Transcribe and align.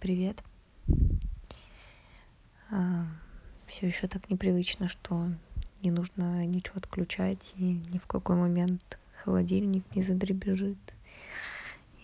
Привет. 0.00 0.42
А, 2.70 3.06
Все 3.66 3.86
еще 3.86 4.08
так 4.08 4.28
непривычно, 4.28 4.88
что 4.88 5.28
не 5.82 5.92
нужно 5.92 6.44
ничего 6.44 6.78
отключать, 6.78 7.54
и 7.56 7.80
ни 7.92 7.98
в 7.98 8.06
какой 8.06 8.34
момент 8.34 8.98
холодильник 9.22 9.84
не 9.94 10.02
задребежит. 10.02 10.78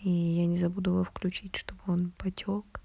И 0.01 0.09
я 0.09 0.45
не 0.45 0.55
забуду 0.55 0.91
его 0.91 1.03
включить, 1.03 1.57
чтобы 1.57 1.81
он 1.87 2.11
потек. 2.17 2.79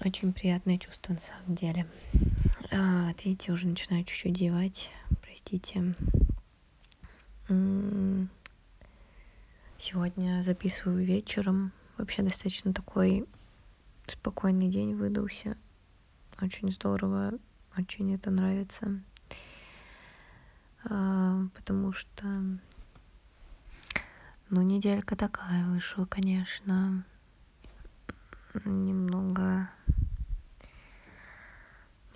Очень 0.00 0.34
приятное 0.34 0.76
чувство 0.76 1.14
на 1.14 1.20
самом 1.20 1.54
деле. 1.54 1.86
А, 2.70 3.12
видите, 3.24 3.50
уже 3.50 3.66
начинаю 3.66 4.04
чуть-чуть 4.04 4.34
девать. 4.34 4.90
Простите. 5.22 5.94
М, 7.48 8.28
Сегодня 9.80 10.42
записываю 10.42 11.04
вечером. 11.04 11.70
Вообще 11.98 12.22
достаточно 12.22 12.74
такой 12.74 13.28
спокойный 14.08 14.66
день 14.66 14.96
выдался. 14.96 15.56
Очень 16.42 16.72
здорово, 16.72 17.34
очень 17.76 18.12
это 18.12 18.32
нравится. 18.32 19.00
А, 20.82 21.44
Потому 21.54 21.92
что, 21.92 22.24
ну, 24.50 24.62
неделька 24.62 25.14
такая 25.14 25.64
вышла, 25.68 26.06
конечно. 26.06 27.04
Немного, 28.64 29.70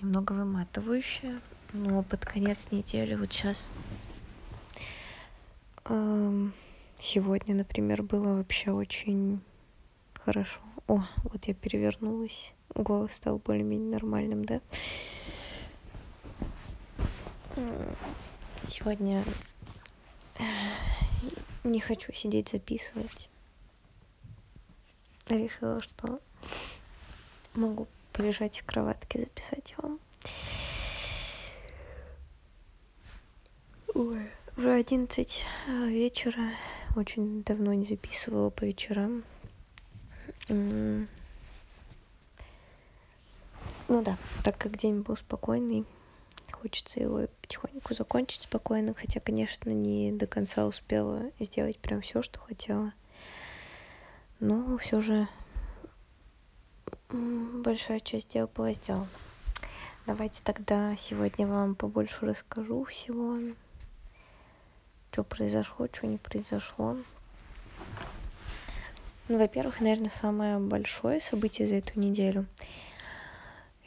немного 0.01 0.33
выматывающая. 0.33 1.41
Но 1.73 2.03
под 2.03 2.25
конец 2.27 2.73
недели 2.73 3.15
вот 3.15 3.33
сейчас 3.33 3.71
Сегодня, 7.05 7.57
например, 7.57 8.05
было 8.05 8.37
вообще 8.37 8.71
очень 8.71 9.41
хорошо. 10.15 10.61
О, 10.87 11.05
вот 11.25 11.45
я 11.47 11.53
перевернулась. 11.53 12.55
Голос 12.77 13.15
стал 13.15 13.39
более-менее 13.39 13.91
нормальным, 13.91 14.45
да? 14.45 14.61
Сегодня 18.69 19.25
э, 20.39 20.45
не 21.65 21.81
хочу 21.81 22.13
сидеть 22.13 22.51
записывать. 22.51 23.29
Решила, 25.29 25.83
что 25.83 26.21
могу 27.55 27.89
полежать 28.13 28.61
в 28.61 28.65
кроватке, 28.65 29.19
записать 29.19 29.75
вам. 29.77 29.99
Ой, 33.93 34.31
уже 34.57 34.73
одиннадцать 34.73 35.45
э, 35.67 35.89
вечера. 35.89 36.53
Очень 36.95 37.43
давно 37.43 37.73
не 37.73 37.85
записывала 37.85 38.51
по 38.51 38.65
вечерам. 38.65 39.25
Ну 40.49 41.07
да, 43.89 44.19
так 44.45 44.59
как 44.59 44.77
день 44.77 45.01
был 45.01 45.17
спокойный, 45.17 45.85
хочется 46.51 47.01
его 47.01 47.27
потихоньку 47.41 47.95
закончить 47.95 48.43
спокойно, 48.43 48.95
хотя, 48.95 49.21
конечно, 49.21 49.71
не 49.71 50.13
до 50.13 50.27
конца 50.27 50.67
успела 50.67 51.31
сделать 51.41 51.79
прям 51.79 52.01
все, 52.03 52.23
что 52.23 52.41
хотела. 52.41 52.93
Но 54.41 54.77
все 54.79 55.01
же 55.01 55.29
большая 57.11 58.01
часть 58.01 58.29
дел 58.29 58.49
была 58.55 58.73
сделана. 58.73 59.09
Давайте 60.07 60.43
тогда 60.43 60.97
сегодня 60.97 61.47
вам 61.47 61.75
побольше 61.75 62.27
расскажу 62.27 62.85
всего, 62.85 63.39
что 65.13 65.25
произошло, 65.25 65.87
что 65.93 66.07
не 66.07 66.17
произошло. 66.17 66.97
Ну, 69.29 69.39
во-первых, 69.39 69.81
наверное, 69.81 70.09
самое 70.09 70.59
большое 70.59 71.21
событие 71.21 71.69
за 71.69 71.77
эту 71.77 72.01
неделю– 72.01 72.47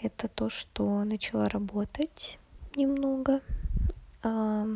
это 0.02 0.28
то, 0.28 0.52
что 0.52 1.04
начала 1.04 1.50
работать 1.50 2.38
немного. 2.76 3.42
А, 4.22 4.68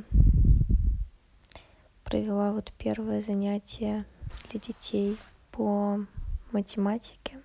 Провела 2.04 2.52
вот 2.52 2.74
первое 2.80 3.22
занятие 3.22 4.06
для 4.50 4.60
детей 4.60 5.20
по 5.52 6.04
математике. 6.52 7.40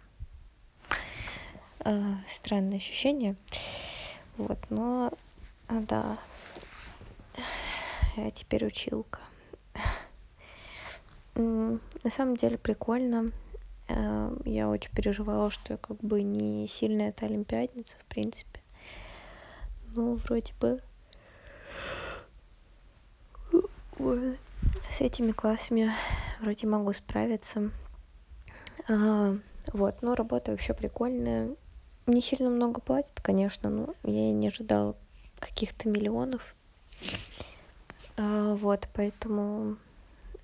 А, 1.80 2.20
Странное 2.26 2.78
ощущение. 2.78 3.36
Вот, 4.38 4.58
но 4.70 5.12
да, 5.68 6.16
я 8.16 8.30
теперь 8.30 8.66
училка. 8.66 9.20
На 11.34 12.10
самом 12.10 12.36
деле 12.36 12.58
прикольно. 12.58 13.32
Э, 13.88 14.36
Я 14.44 14.68
очень 14.68 14.92
переживала, 14.92 15.50
что 15.50 15.74
я 15.74 15.76
как 15.76 15.98
бы 15.98 16.22
не 16.22 16.68
сильная 16.68 17.08
эта 17.10 17.26
олимпиадница, 17.26 17.96
в 17.98 18.04
принципе. 18.04 18.60
Но 19.94 20.14
вроде 20.14 20.52
бы 20.60 20.82
с 24.90 25.00
этими 25.00 25.32
классами 25.32 25.92
вроде 26.40 26.66
могу 26.66 26.92
справиться. 26.92 27.70
А, 28.88 29.36
Вот, 29.72 30.02
но 30.02 30.14
работа 30.14 30.50
вообще 30.52 30.74
прикольная. 30.74 31.54
Не 32.06 32.20
сильно 32.20 32.50
много 32.50 32.80
платят, 32.80 33.20
конечно, 33.20 33.70
но 33.70 33.94
я 34.02 34.28
и 34.28 34.32
не 34.32 34.48
ожидала 34.48 34.96
каких-то 35.38 35.88
миллионов. 35.88 36.54
А, 38.16 38.54
Вот, 38.54 38.88
поэтому 38.94 39.76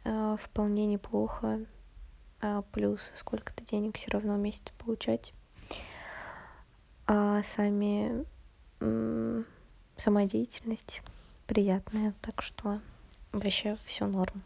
а, 0.04 0.36
вполне 0.36 0.86
неплохо. 0.86 1.60
А, 2.40 2.62
Плюс 2.72 3.12
сколько-то 3.14 3.64
денег 3.64 3.96
все 3.96 4.10
равно 4.10 4.34
в 4.34 4.38
месяц 4.38 4.72
получать. 4.78 5.32
А 7.06 7.42
сами 7.42 8.24
сама 9.96 10.24
приятная, 11.46 12.14
так 12.22 12.40
что 12.40 12.80
вообще 13.32 13.76
все 13.84 14.06
норм. 14.06 14.42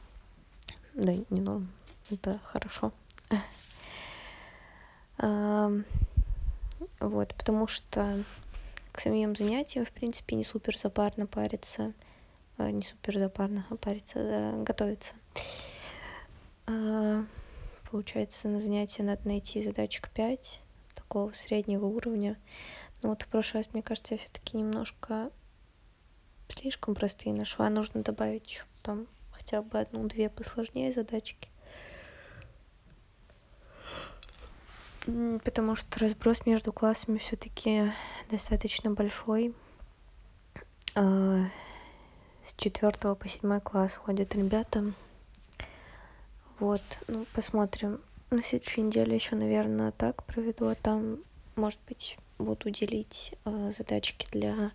Да, 0.95 1.13
не 1.13 1.41
норм, 1.41 1.71
это 2.11 2.41
хорошо. 2.43 2.93
Вот, 7.01 7.35
потому 7.35 7.67
что 7.67 8.25
к 8.93 9.01
самим 9.01 9.37
занятиям, 9.37 9.85
в 9.85 9.91
принципе, 9.91 10.37
не 10.37 10.45
супер 10.45 10.79
запарно 10.79 11.27
париться. 11.27 11.93
А, 12.57 12.71
Не 12.71 12.83
супер 12.83 13.19
запарно, 13.19 13.67
а 13.71 13.77
париться, 13.77 14.19
а, 14.21 14.63
готовиться. 14.63 15.15
А, 16.67 17.25
Получается, 17.95 18.49
на 18.49 18.61
занятия 18.61 19.05
надо 19.05 19.21
найти 19.29 19.63
задачек 19.63 20.11
5 20.11 20.61
такого 20.97 21.31
среднего 21.33 21.87
уровня. 21.87 22.37
Но 23.03 23.11
вот 23.11 23.23
в 23.23 23.29
прошлый 23.29 23.63
раз, 23.63 23.73
мне 23.73 23.85
кажется, 23.85 24.15
я 24.15 24.19
все-таки 24.19 24.57
немножко 24.57 25.31
слишком 26.49 26.97
простые 26.97 27.33
нашла. 27.33 27.71
Нужно 27.71 28.03
добавить 28.03 28.51
еще 28.51 28.65
там 28.83 29.07
хотя 29.31 29.63
бы 29.63 29.79
одну-две 29.79 30.29
посложнее 30.29 30.93
задачки. 30.93 31.49
Потому 35.45 35.77
что 35.77 36.01
разброс 36.01 36.47
между 36.47 36.73
классами 36.73 37.19
все-таки 37.19 37.93
достаточно 38.29 38.91
большой. 38.91 39.55
С 42.45 42.53
четвертого 42.59 43.15
по 43.15 43.27
седьмой 43.27 43.63
класс 43.63 43.95
ходят 43.95 44.35
ребята. 44.35 44.93
Вот, 46.59 46.83
ну, 47.09 47.25
посмотрим. 47.35 48.03
На 48.29 48.43
следующей 48.43 48.83
неделе 48.83 49.15
еще, 49.15 49.35
наверное, 49.35 49.93
так 49.93 50.25
проведу, 50.25 50.67
а 50.67 50.75
там, 50.75 51.21
может 51.57 51.79
быть, 51.89 52.19
буду 52.37 52.69
делить 52.69 53.33
э, 53.47 53.73
задачки 53.75 54.27
для 54.31 54.73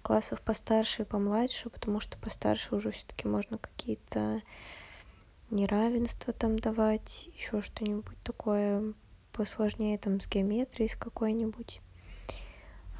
классов 0.00 0.40
постарше 0.40 1.02
и 1.02 1.04
помладше, 1.04 1.68
потому 1.68 2.00
что 2.00 2.16
постарше 2.16 2.74
уже 2.74 2.92
все-таки 2.92 3.28
можно 3.28 3.58
какие-то 3.58 4.40
неравенства 5.50 6.32
там 6.32 6.58
давать, 6.58 7.28
еще 7.34 7.60
что-нибудь 7.60 8.16
такое 8.24 8.94
посложнее 9.32 9.98
там 9.98 10.18
с 10.18 10.26
геометрией 10.26 10.88
с 10.88 10.96
какой-нибудь. 10.96 11.82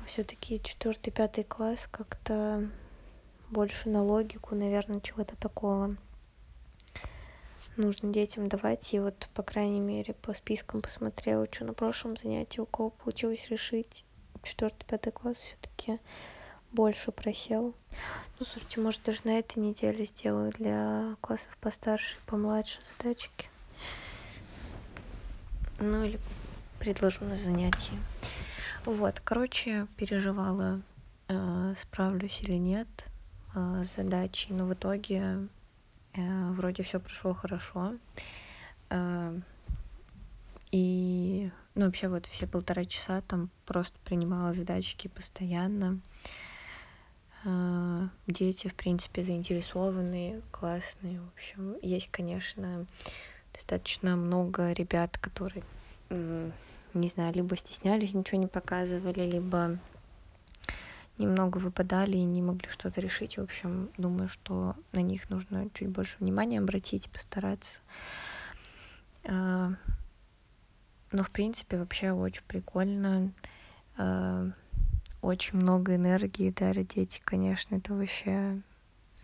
А 0.02 0.04
все-таки 0.04 0.60
четвертый, 0.62 1.12
пятый 1.12 1.44
класс 1.44 1.88
как-то 1.90 2.68
больше 3.52 3.90
на 3.90 4.02
логику, 4.02 4.54
наверное, 4.54 5.00
чего-то 5.00 5.36
такого 5.36 5.96
нужно 7.76 8.12
детям 8.12 8.48
давать. 8.48 8.92
И 8.94 8.98
вот, 8.98 9.28
по 9.34 9.42
крайней 9.42 9.80
мере, 9.80 10.14
по 10.14 10.32
спискам 10.32 10.80
посмотрела, 10.80 11.46
что 11.50 11.66
на 11.66 11.74
прошлом 11.74 12.16
занятии 12.16 12.60
у 12.60 12.66
кого 12.66 12.90
получилось 12.90 13.48
решить. 13.50 14.04
Четвертый, 14.42 14.84
пятый 14.86 15.12
класс 15.12 15.36
все-таки 15.36 16.00
больше 16.72 17.12
просел. 17.12 17.74
Ну, 18.38 18.46
слушайте, 18.46 18.80
может, 18.80 19.02
даже 19.02 19.20
на 19.24 19.38
этой 19.38 19.58
неделе 19.58 20.04
сделаю 20.06 20.50
для 20.52 21.16
классов 21.20 21.56
постарше 21.60 22.16
и 22.16 22.30
помладше 22.30 22.78
задачки. 22.80 23.50
Ну, 25.78 26.04
или 26.04 26.18
предложу 26.78 27.24
на 27.24 27.36
занятии. 27.36 27.98
Вот, 28.86 29.20
короче, 29.20 29.86
переживала, 29.96 30.80
э, 31.28 31.74
справлюсь 31.76 32.40
или 32.40 32.54
нет 32.54 32.88
задачей, 33.82 34.52
но 34.52 34.66
в 34.66 34.74
итоге 34.74 35.48
э, 36.14 36.50
вроде 36.52 36.82
все 36.82 37.00
прошло 37.00 37.34
хорошо. 37.34 37.94
А, 38.90 39.34
и, 40.70 41.50
ну, 41.74 41.86
вообще 41.86 42.08
вот 42.08 42.26
все 42.26 42.46
полтора 42.46 42.84
часа 42.84 43.20
там 43.22 43.50
просто 43.66 43.98
принимала 44.04 44.52
задачки 44.52 45.08
постоянно. 45.08 46.00
А, 47.44 48.08
дети, 48.26 48.68
в 48.68 48.74
принципе, 48.74 49.22
заинтересованные, 49.22 50.40
классные. 50.50 51.20
В 51.20 51.28
общем, 51.34 51.76
есть, 51.82 52.10
конечно, 52.10 52.86
достаточно 53.52 54.16
много 54.16 54.72
ребят, 54.72 55.18
которые, 55.18 55.62
не 56.08 57.08
знаю, 57.08 57.34
либо 57.34 57.56
стеснялись, 57.56 58.14
ничего 58.14 58.40
не 58.40 58.46
показывали, 58.46 59.30
либо 59.30 59.78
немного 61.18 61.58
выпадали 61.58 62.16
и 62.16 62.24
не 62.24 62.42
могли 62.42 62.68
что-то 62.68 63.00
решить. 63.00 63.36
В 63.36 63.42
общем, 63.42 63.90
думаю, 63.98 64.28
что 64.28 64.76
на 64.92 65.00
них 65.00 65.30
нужно 65.30 65.68
чуть 65.74 65.88
больше 65.88 66.16
внимания 66.20 66.58
обратить, 66.58 67.10
постараться. 67.10 67.80
А, 69.24 69.72
но, 71.12 71.22
в 71.22 71.30
принципе, 71.30 71.78
вообще 71.78 72.12
очень 72.12 72.42
прикольно. 72.46 73.32
А, 73.96 74.48
очень 75.20 75.58
много 75.58 75.94
энергии 75.94 76.50
дарят 76.50 76.88
дети, 76.88 77.20
конечно, 77.24 77.76
это 77.76 77.94
вообще... 77.94 78.60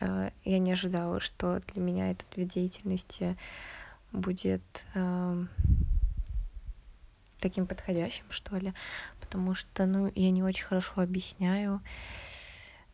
А, 0.00 0.30
я 0.44 0.58
не 0.58 0.72
ожидала, 0.72 1.20
что 1.20 1.60
для 1.72 1.82
меня 1.82 2.10
этот 2.10 2.36
вид 2.36 2.48
деятельности 2.48 3.36
будет 4.12 4.62
таким 7.40 7.66
подходящим, 7.66 8.24
что 8.30 8.56
ли, 8.56 8.72
потому 9.28 9.52
что, 9.52 9.84
ну, 9.84 10.10
я 10.14 10.30
не 10.30 10.42
очень 10.42 10.64
хорошо 10.64 11.02
объясняю, 11.02 11.82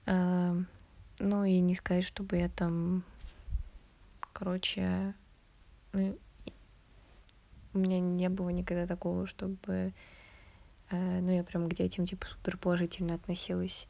э, 0.07 0.63
ну, 1.21 1.45
и 1.45 1.61
не 1.61 1.77
сказать, 1.77 2.03
чтобы 2.03 2.39
я 2.39 2.49
там, 2.49 3.05
короче, 4.33 5.15
ну, 5.93 6.19
у 7.73 7.79
меня 7.79 8.01
не 8.01 8.29
было 8.29 8.49
никогда 8.49 8.85
такого, 8.85 9.29
чтобы, 9.29 9.95
э, 10.91 11.21
ну, 11.21 11.31
я 11.31 11.45
прям 11.45 11.69
к 11.69 11.75
детям, 11.75 12.05
типа, 12.05 12.27
супер 12.27 12.57
положительно 12.59 13.15
относилась, 13.15 13.87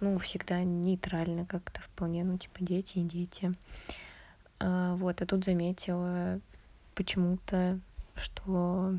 ну, 0.00 0.16
всегда 0.16 0.62
нейтрально 0.64 1.44
как-то 1.44 1.82
вполне, 1.82 2.24
ну, 2.24 2.38
типа, 2.38 2.56
дети 2.60 2.96
и 2.96 3.02
дети. 3.02 3.52
Э, 4.58 4.94
вот, 4.96 5.20
а 5.20 5.26
тут 5.26 5.44
заметила 5.44 6.40
почему-то, 6.94 7.78
что 8.16 8.98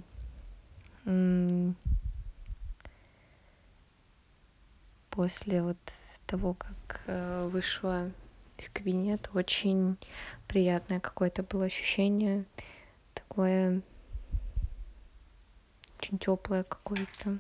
после 5.16 5.62
вот 5.62 5.78
того, 6.26 6.54
как 6.54 7.02
э, 7.08 7.48
вышла 7.52 8.12
из 8.58 8.70
кабинета, 8.70 9.30
очень 9.34 9.98
приятное 10.48 11.00
какое-то 11.00 11.44
было 11.44 11.66
ощущение, 11.66 12.46
такое 13.14 13.82
очень 16.00 16.18
теплое 16.18 16.64
какое-то. 16.64 17.40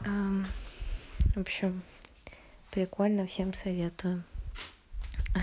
В 0.00 1.40
общем, 1.40 1.82
прикольно, 2.70 3.26
всем 3.26 3.52
советую. 3.52 4.24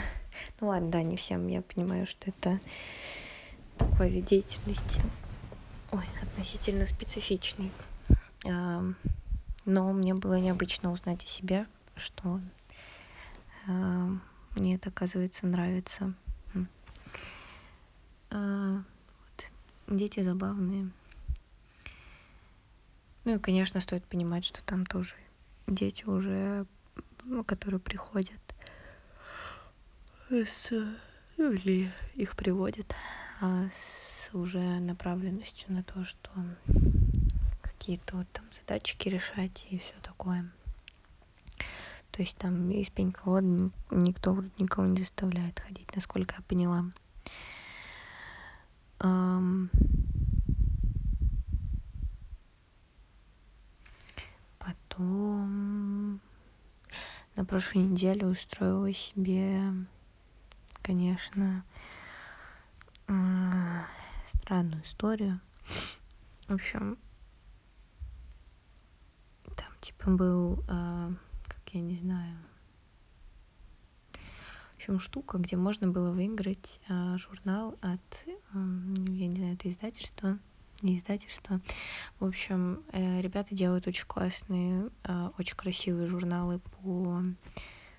Ну 0.60 0.68
ладно, 0.69 0.92
да, 0.92 1.04
не 1.04 1.18
всем, 1.18 1.48
я 1.48 1.62
понимаю, 1.62 2.06
что 2.06 2.30
это 2.30 2.57
такой 3.78 4.10
вид 4.10 4.25
деятельности 4.25 5.01
ой, 5.94 6.06
относительно 6.22 6.86
специфичный. 6.88 7.72
Но 9.65 9.92
мне 9.94 10.13
было 10.13 10.39
необычно 10.39 10.92
узнать 10.92 11.24
о 11.24 11.27
себе, 11.27 11.68
что 11.95 12.39
мне 14.56 14.75
это, 14.75 14.89
оказывается, 14.89 15.45
нравится. 15.45 16.13
А. 18.30 18.81
Дети 19.88 20.21
забавные. 20.21 20.89
Ну 23.25 23.36
и, 23.36 23.39
конечно, 23.39 23.80
стоит 23.80 24.06
понимать, 24.06 24.45
что 24.45 24.63
там 24.63 24.86
тоже 24.86 25.15
дети 25.68 26.06
уже, 26.06 26.66
которые 27.45 27.80
приходят 27.80 28.39
с 30.30 30.71
ну, 31.38 31.51
или 31.51 31.92
их 32.16 32.36
приводят 32.36 32.94
а, 33.42 33.68
с 33.74 34.30
уже 34.33 34.59
направленностью 34.80 35.74
на 35.74 35.83
то, 35.83 36.04
что 36.04 36.30
какие-то 37.83 38.15
вот 38.15 38.27
там 38.31 38.45
задачки 38.53 39.09
решать 39.09 39.68
и 39.69 39.77
все 39.77 39.94
такое. 40.01 40.50
То 42.12 42.21
есть 42.21 42.38
там 42.38 42.71
из 42.71 42.89
пень-колоды 42.89 43.71
никто 43.91 44.31
вроде 44.31 44.51
никого 44.57 44.88
не 44.88 45.00
заставляет 45.00 45.59
ходить, 45.59 45.94
насколько 45.94 46.35
я 46.38 46.41
поняла. 46.44 46.85
Потом 54.59 56.21
на 57.35 57.44
прошлой 57.44 57.80
неделе 57.80 58.25
устроила 58.27 58.94
себе 58.94 59.74
конечно, 60.81 61.65
странную 64.25 64.81
историю. 64.83 65.41
В 66.47 66.53
общем, 66.53 66.97
типа 69.83 70.12
был, 70.12 70.63
а, 70.69 71.12
как 71.47 71.74
я 71.74 71.81
не 71.81 71.94
знаю, 71.94 72.38
в 74.13 74.75
общем, 74.77 75.00
штука, 75.00 75.38
где 75.38 75.56
можно 75.57 75.88
было 75.89 76.12
выиграть 76.12 76.80
а, 76.88 77.18
журнал 77.18 77.77
от, 77.81 78.25
я 78.53 79.27
не 79.27 79.35
знаю, 79.35 79.53
это 79.53 79.69
издательство, 79.69 80.39
не 80.81 81.00
издательство. 81.00 81.62
В 82.19 82.25
общем, 82.25 82.83
э, 82.91 83.21
ребята 83.21 83.56
делают 83.56 83.88
очень 83.88 84.06
классные, 84.06 84.89
а, 85.03 85.31
очень 85.38 85.56
красивые 85.56 86.07
журналы 86.07 86.59
по 86.59 87.24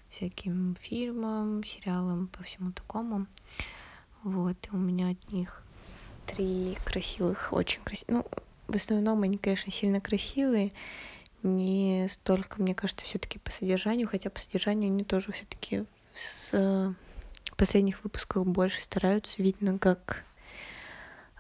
всяким 0.09 0.77
фильмам, 0.81 1.65
сериалам, 1.65 2.29
по 2.29 2.43
всему 2.43 2.73
такому. 2.73 3.27
Вот, 4.23 4.57
и 4.67 4.71
у 4.75 4.79
меня 4.79 5.11
от 5.11 5.33
них 5.33 5.63
три 6.27 6.77
красивых, 6.85 7.53
очень 7.53 7.83
красивых. 7.83 8.25
Ну, 8.25 8.27
в 8.69 8.75
основном 8.77 9.23
они, 9.23 9.39
конечно, 9.39 9.71
сильно 9.71 10.01
красивые, 10.01 10.73
не 11.45 12.07
столько, 12.09 12.61
мне 12.61 12.75
кажется, 12.75 13.05
все-таки 13.05 13.39
по 13.39 13.51
содержанию, 13.51 14.09
хотя 14.09 14.31
по 14.31 14.41
содержанию 14.41 14.91
они 14.91 15.05
тоже 15.05 15.33
все-таки 15.33 15.85
с 16.15 16.95
последних 17.57 18.03
выпусках 18.05 18.45
больше 18.47 18.83
стараются. 18.83 19.43
Видно, 19.43 19.79
как 19.79 20.25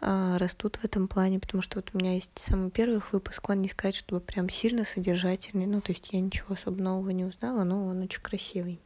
а, 0.06 0.36
растут 0.38 0.76
в 0.76 0.84
этом 0.84 1.08
плане, 1.08 1.40
потому 1.40 1.62
что 1.62 1.78
вот 1.78 1.90
у 1.94 1.98
меня 1.98 2.14
есть 2.14 2.38
самый 2.38 2.70
первый 2.70 3.00
выпуск, 3.10 3.48
он 3.48 3.62
не 3.62 3.68
сказать, 3.68 3.94
чтобы 3.94 4.20
прям 4.20 4.50
сильно 4.50 4.84
содержательный, 4.84 5.66
ну, 5.66 5.80
то 5.80 5.92
есть 5.92 6.10
я 6.12 6.20
ничего 6.20 6.54
особо 6.54 6.82
нового 6.82 7.08
не 7.08 7.24
узнала, 7.24 7.64
но 7.64 7.86
он 7.86 8.02
очень 8.02 8.20
красивый. 8.20 8.78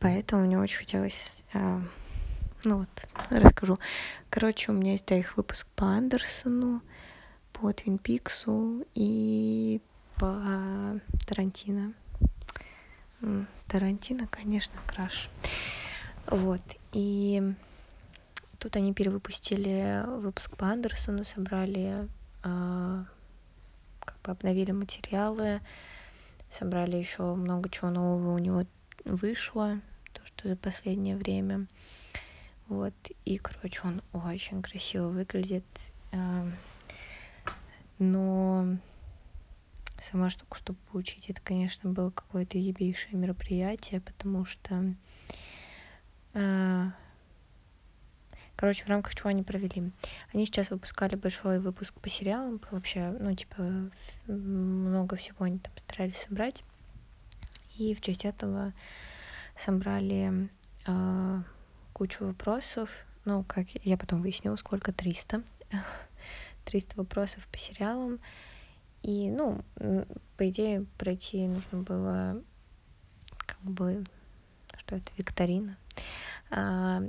Поэтому 0.00 0.44
мне 0.44 0.58
очень 0.58 0.78
хотелось, 0.78 1.44
а, 1.52 1.82
ну 2.64 2.78
вот, 2.78 2.88
расскажу. 3.30 3.78
Короче, 4.28 4.72
у 4.72 4.74
меня 4.74 4.92
есть, 4.92 5.06
да, 5.06 5.16
их 5.16 5.36
выпуск 5.36 5.68
по 5.76 5.86
Андерсону, 5.86 6.82
по 7.60 7.72
Твин 7.72 7.98
Пиксу 7.98 8.86
и 8.94 9.80
по 10.16 11.00
Тарантино. 11.26 11.92
Тарантино, 13.68 14.26
конечно, 14.28 14.80
краш. 14.86 15.28
Вот, 16.26 16.62
и 16.92 17.54
Тут 18.60 18.76
они 18.76 18.92
перевыпустили 18.92 20.04
выпуск 20.06 20.54
по 20.54 20.66
Андерсону, 20.66 21.24
собрали, 21.24 22.06
э, 22.44 23.04
как 24.00 24.16
бы 24.22 24.32
обновили 24.32 24.72
материалы, 24.72 25.62
собрали 26.52 26.98
еще 26.98 27.34
много 27.34 27.70
чего 27.70 27.88
нового 27.88 28.34
у 28.34 28.38
него 28.38 28.66
вышло, 29.06 29.80
то, 30.12 30.20
что 30.26 30.50
за 30.50 30.56
последнее 30.56 31.16
время. 31.16 31.68
Вот, 32.68 32.92
и, 33.24 33.38
короче, 33.38 33.80
он 33.82 34.02
очень 34.12 34.60
красиво 34.60 35.08
выглядит. 35.08 35.64
Но 38.00 38.78
сама 40.00 40.30
штука, 40.30 40.56
чтобы 40.56 40.78
получить, 40.90 41.30
это, 41.30 41.40
конечно, 41.40 41.90
было 41.90 42.10
какое-то 42.10 42.58
ебейшее 42.58 43.16
мероприятие, 43.16 44.00
потому 44.00 44.44
что 44.44 44.94
э, 46.34 46.86
Короче, 48.60 48.84
в 48.84 48.88
рамках 48.90 49.14
чего 49.14 49.30
они 49.30 49.42
провели? 49.42 49.90
Они 50.34 50.44
сейчас 50.44 50.68
выпускали 50.68 51.14
большой 51.14 51.60
выпуск 51.60 51.94
по 51.94 52.10
сериалам, 52.10 52.60
вообще, 52.70 53.08
ну, 53.18 53.34
типа, 53.34 53.90
много 54.26 55.16
всего 55.16 55.46
они 55.46 55.58
там 55.58 55.72
старались 55.78 56.18
собрать. 56.18 56.62
И 57.78 57.94
в 57.94 58.02
честь 58.02 58.26
этого 58.26 58.74
собрали 59.56 60.50
э, 60.86 61.42
кучу 61.94 62.26
вопросов. 62.26 63.06
Ну, 63.24 63.44
как 63.44 63.66
я 63.82 63.96
потом 63.96 64.20
выяснила, 64.20 64.56
сколько? 64.56 64.92
300. 64.92 65.42
300 66.70 66.96
вопросов 66.96 67.46
по 67.48 67.58
сериалам. 67.58 68.20
И, 69.02 69.28
ну, 69.28 69.62
по 70.36 70.48
идее, 70.48 70.86
пройти 70.98 71.46
нужно 71.48 71.78
было 71.78 72.42
как 73.38 73.60
бы, 73.62 74.04
что 74.78 74.96
это, 74.96 75.10
викторина. 75.16 75.76
А, 76.50 77.02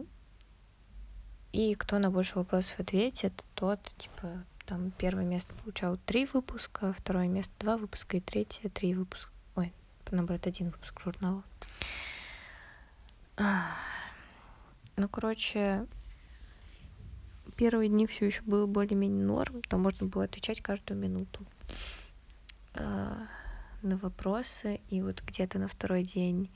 и 1.52 1.76
кто 1.76 2.00
на 2.00 2.10
больше 2.10 2.40
вопросов 2.40 2.80
ответит, 2.80 3.46
тот, 3.54 3.80
типа, 3.98 4.44
там 4.66 4.92
первое 4.92 5.26
место 5.26 5.54
получал 5.56 5.98
три 5.98 6.26
выпуска, 6.26 6.94
второе 6.94 7.28
место 7.28 7.54
два 7.60 7.78
выпуска 7.78 8.18
и 8.18 8.22
третье 8.22 8.70
три 8.70 8.96
выпуска. 8.96 9.30
Ой, 9.56 9.74
наоборот, 10.10 10.48
один 10.48 10.72
выпуск 10.72 11.00
журнала. 11.02 11.44
Ну, 14.98 15.08
короче, 15.10 15.86
первые 17.62 17.90
дни 17.90 18.08
все 18.08 18.26
еще 18.26 18.42
было 18.42 18.66
более-менее 18.66 19.24
норм, 19.24 19.62
там 19.62 19.84
можно 19.84 20.08
было 20.08 20.24
отвечать 20.24 20.62
каждую 20.62 21.00
минуту 21.00 21.46
э, 22.74 23.14
на 23.84 23.98
вопросы, 23.98 24.82
и 24.90 25.00
вот 25.04 25.22
где-то 25.22 25.60
на 25.60 25.68
второй 25.68 26.04
день 26.04 26.50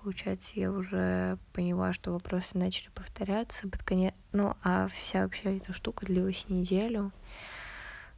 получается, 0.00 0.52
я 0.54 0.70
уже 0.70 1.36
поняла, 1.52 1.92
что 1.92 2.12
вопросы 2.12 2.56
начали 2.56 2.90
повторяться 2.90 3.68
под 3.68 3.82
конец, 3.82 4.14
ну, 4.30 4.54
а 4.62 4.86
вся 4.86 5.24
вообще 5.24 5.56
эта 5.56 5.72
штука 5.72 6.06
длилась 6.06 6.48
неделю. 6.48 7.10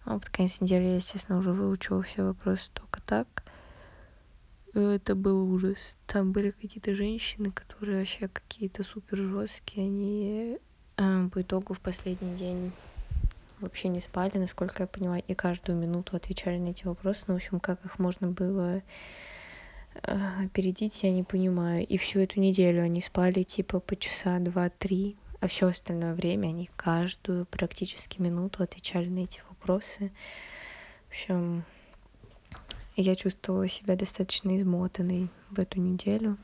Ну, 0.05 0.21
под 0.21 0.29
конец 0.29 0.61
недели 0.61 0.83
я, 0.83 0.97
естественно, 0.97 1.39
уже 1.39 1.53
выучила 1.53 2.03
все 2.03 2.25
вопросы 2.25 2.71
только 2.75 3.01
так. 3.01 3.43
Это 4.75 5.15
был 5.15 5.51
ужас. 5.51 5.97
Там 6.07 6.33
были 6.33 6.51
какие-то 6.51 6.95
женщины, 6.95 7.51
которые 7.51 8.01
вообще 8.01 8.29
какие-то 8.29 8.83
супер 8.83 9.17
жесткие. 9.17 9.87
Они 9.87 10.57
э, 10.57 10.70
по 11.33 11.41
итогу 11.41 11.75
в 11.75 11.81
последний 11.81 12.35
день 12.35 12.73
вообще 13.61 13.89
не 13.89 14.01
спали, 14.01 14.39
насколько 14.39 14.83
я 14.83 14.87
поняла, 14.87 15.19
и 15.19 15.35
каждую 15.35 15.79
минуту 15.79 16.17
отвечали 16.17 16.59
на 16.59 16.69
эти 16.69 16.85
вопросы. 16.85 17.25
Ну, 17.27 17.35
в 17.35 17.37
общем, 17.37 17.61
как 17.61 17.85
их 17.85 17.99
можно 17.99 18.29
было 18.29 18.83
э, 20.03 20.45
опередить, 20.45 21.03
я 21.03 21.13
не 21.13 21.23
понимаю. 21.23 21.87
И 21.87 21.97
всю 21.97 22.21
эту 22.21 22.41
неделю 22.41 22.83
они 22.83 23.01
спали 23.01 23.43
типа 23.43 23.81
по 23.81 23.97
часа 23.97 24.39
два-три, 24.39 25.17
а 25.41 25.47
все 25.47 25.69
остальное 25.69 26.15
время 26.15 26.49
они 26.49 26.71
каждую 26.77 27.47
практически 27.47 28.21
минуту 28.21 28.63
отвечали 28.63 29.09
на 29.09 29.21
эти 29.21 29.41
вопросы. 29.49 30.13
В 31.09 31.11
общем, 31.11 31.65
я 32.97 33.15
чувствовала 33.17 33.69
себя 33.69 33.97
достаточно 33.97 34.57
измотанной 34.57 35.29
в 35.51 35.59
эту 35.59 35.81
неделю. 35.81 36.37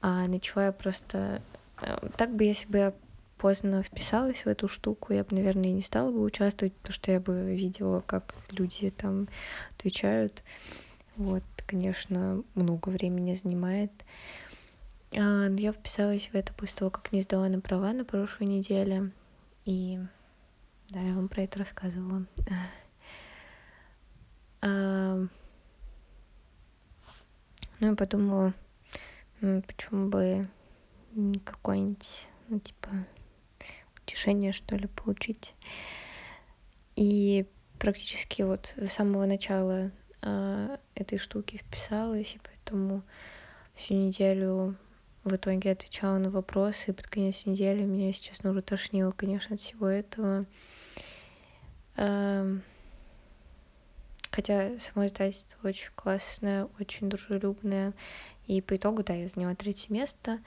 А 0.00 0.26
начала 0.28 0.66
я 0.66 0.72
просто... 0.72 1.42
Э, 1.80 2.08
так 2.16 2.34
бы, 2.34 2.44
если 2.44 2.68
бы 2.68 2.78
я 2.78 2.94
поздно 3.38 3.82
вписалась 3.82 4.44
в 4.44 4.46
эту 4.46 4.68
штуку, 4.68 5.12
я 5.12 5.24
бы, 5.24 5.36
наверное, 5.36 5.70
и 5.70 5.72
не 5.72 5.82
стала 5.82 6.10
бы 6.10 6.22
участвовать, 6.22 6.74
потому 6.74 6.92
что 6.92 7.12
я 7.12 7.20
бы 7.20 7.54
видела, 7.54 8.00
как 8.00 8.34
люди 8.50 8.90
там 8.90 9.28
отвечают. 9.76 10.42
Вот, 11.16 11.44
конечно, 11.66 12.42
много 12.54 12.90
времени 12.90 13.34
занимает. 13.34 13.92
А, 15.12 15.48
но 15.48 15.58
я 15.58 15.72
вписалась 15.72 16.28
в 16.28 16.34
это 16.34 16.52
после 16.52 16.78
того, 16.78 16.90
как 16.90 17.12
не 17.12 17.22
сдала 17.22 17.48
на 17.48 17.60
права 17.60 17.92
на 17.92 18.04
прошлой 18.04 18.46
неделе. 18.46 19.12
И 19.64 19.98
да, 20.90 21.00
я 21.00 21.14
вам 21.14 21.28
про 21.28 21.42
это 21.42 21.58
рассказывала. 21.58 22.26
А, 24.62 25.16
ну, 27.78 27.90
я 27.90 27.94
подумала, 27.94 28.54
почему 29.40 30.08
бы 30.08 30.48
какой-нибудь, 31.44 32.26
ну, 32.48 32.58
типа, 32.58 32.88
утешение, 34.06 34.52
что 34.52 34.76
ли, 34.76 34.86
получить. 34.86 35.54
И 36.94 37.46
практически 37.78 38.42
вот 38.42 38.74
с 38.76 38.92
самого 38.92 39.26
начала 39.26 39.90
э, 40.22 40.76
этой 40.94 41.18
штуки 41.18 41.58
вписалась, 41.58 42.34
и 42.34 42.40
поэтому 42.42 43.02
всю 43.74 43.94
неделю 43.94 44.76
в 45.24 45.34
итоге 45.34 45.72
отвечала 45.72 46.18
на 46.18 46.30
вопросы, 46.30 46.90
и 46.90 46.94
под 46.94 47.06
конец 47.08 47.46
недели 47.46 47.82
меня, 47.82 48.06
если 48.06 48.24
честно, 48.24 48.50
уже 48.50 48.62
тошнило, 48.62 49.10
конечно, 49.10 49.56
от 49.56 49.60
всего 49.60 49.88
этого. 49.88 50.46
Э, 51.96 52.58
Хотя 54.36 54.78
само 54.78 55.06
издательство 55.06 55.66
очень 55.66 55.88
классное, 55.94 56.68
очень 56.78 57.08
дружелюбное. 57.08 57.94
И 58.46 58.60
по 58.60 58.76
итогу, 58.76 59.02
да, 59.02 59.14
я 59.14 59.28
заняла 59.28 59.54
третье 59.54 59.90
место. 59.90 60.40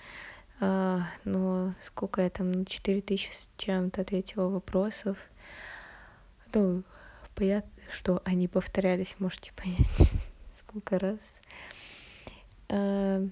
А, 0.61 1.03
но 1.23 1.73
сколько 1.79 2.21
я 2.21 2.29
там, 2.29 2.65
четыре 2.65 3.01
тысячи 3.01 3.31
с 3.31 3.49
чем-то 3.57 4.01
ответила 4.01 4.49
вопросов. 4.49 5.17
Ну, 6.53 6.83
понятно, 7.35 7.71
что 7.89 8.21
они 8.25 8.47
повторялись, 8.47 9.15
можете 9.19 9.53
понять, 9.55 10.11
сколько 10.59 10.99
раз. 10.99 11.19
А, 12.67 13.25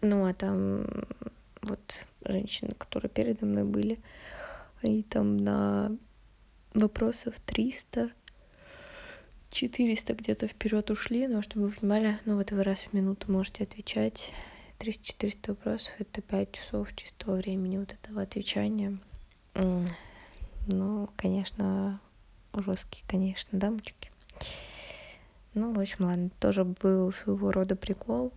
ну, 0.00 0.26
а 0.26 0.32
там 0.32 0.86
вот 1.60 2.06
женщины, 2.24 2.74
которые 2.74 3.10
передо 3.10 3.44
мной 3.44 3.64
были, 3.64 4.00
они 4.82 5.02
там 5.02 5.36
на 5.36 5.94
вопросов 6.72 7.34
300, 7.44 8.10
400 9.50 10.14
где-то 10.14 10.46
вперед 10.46 10.90
ушли, 10.90 11.26
но 11.26 11.42
чтобы 11.42 11.66
вы 11.66 11.72
понимали, 11.72 12.18
ну 12.24 12.36
вот 12.36 12.52
вы 12.52 12.62
раз 12.62 12.80
в 12.80 12.92
минуту 12.92 13.30
можете 13.30 13.64
отвечать. 13.64 14.32
300-400 14.78 15.48
вопросов— 15.48 15.92
это 15.98 16.22
5 16.22 16.52
часов 16.52 16.94
чистого 16.96 17.36
времени 17.36 17.76
вот 17.76 17.92
этого 17.92 18.22
отвечания. 18.22 18.98
Ну, 20.66 21.08
конечно, 21.16 22.00
жесткие, 22.54 23.04
конечно, 23.06 23.58
дамочки. 23.58 24.10
Ну, 25.52 25.74
в 25.74 25.80
общем, 25.80 26.06
ладно, 26.06 26.30
тоже 26.38 26.64
был 26.64 27.12
своего 27.12 27.50
рода 27.50 27.76
прикол. 27.76 28.32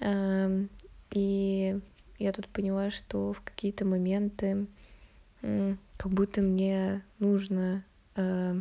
Эм, 0.00 0.68
и 1.12 1.78
я 2.18 2.32
тут 2.32 2.48
поняла, 2.48 2.90
что 2.90 3.32
в 3.32 3.40
какие-то 3.40 3.84
моменты 3.84 4.66
как 5.40 6.12
будто 6.12 6.42
мне 6.42 7.02
нужно 7.20 7.84
э, 8.16 8.60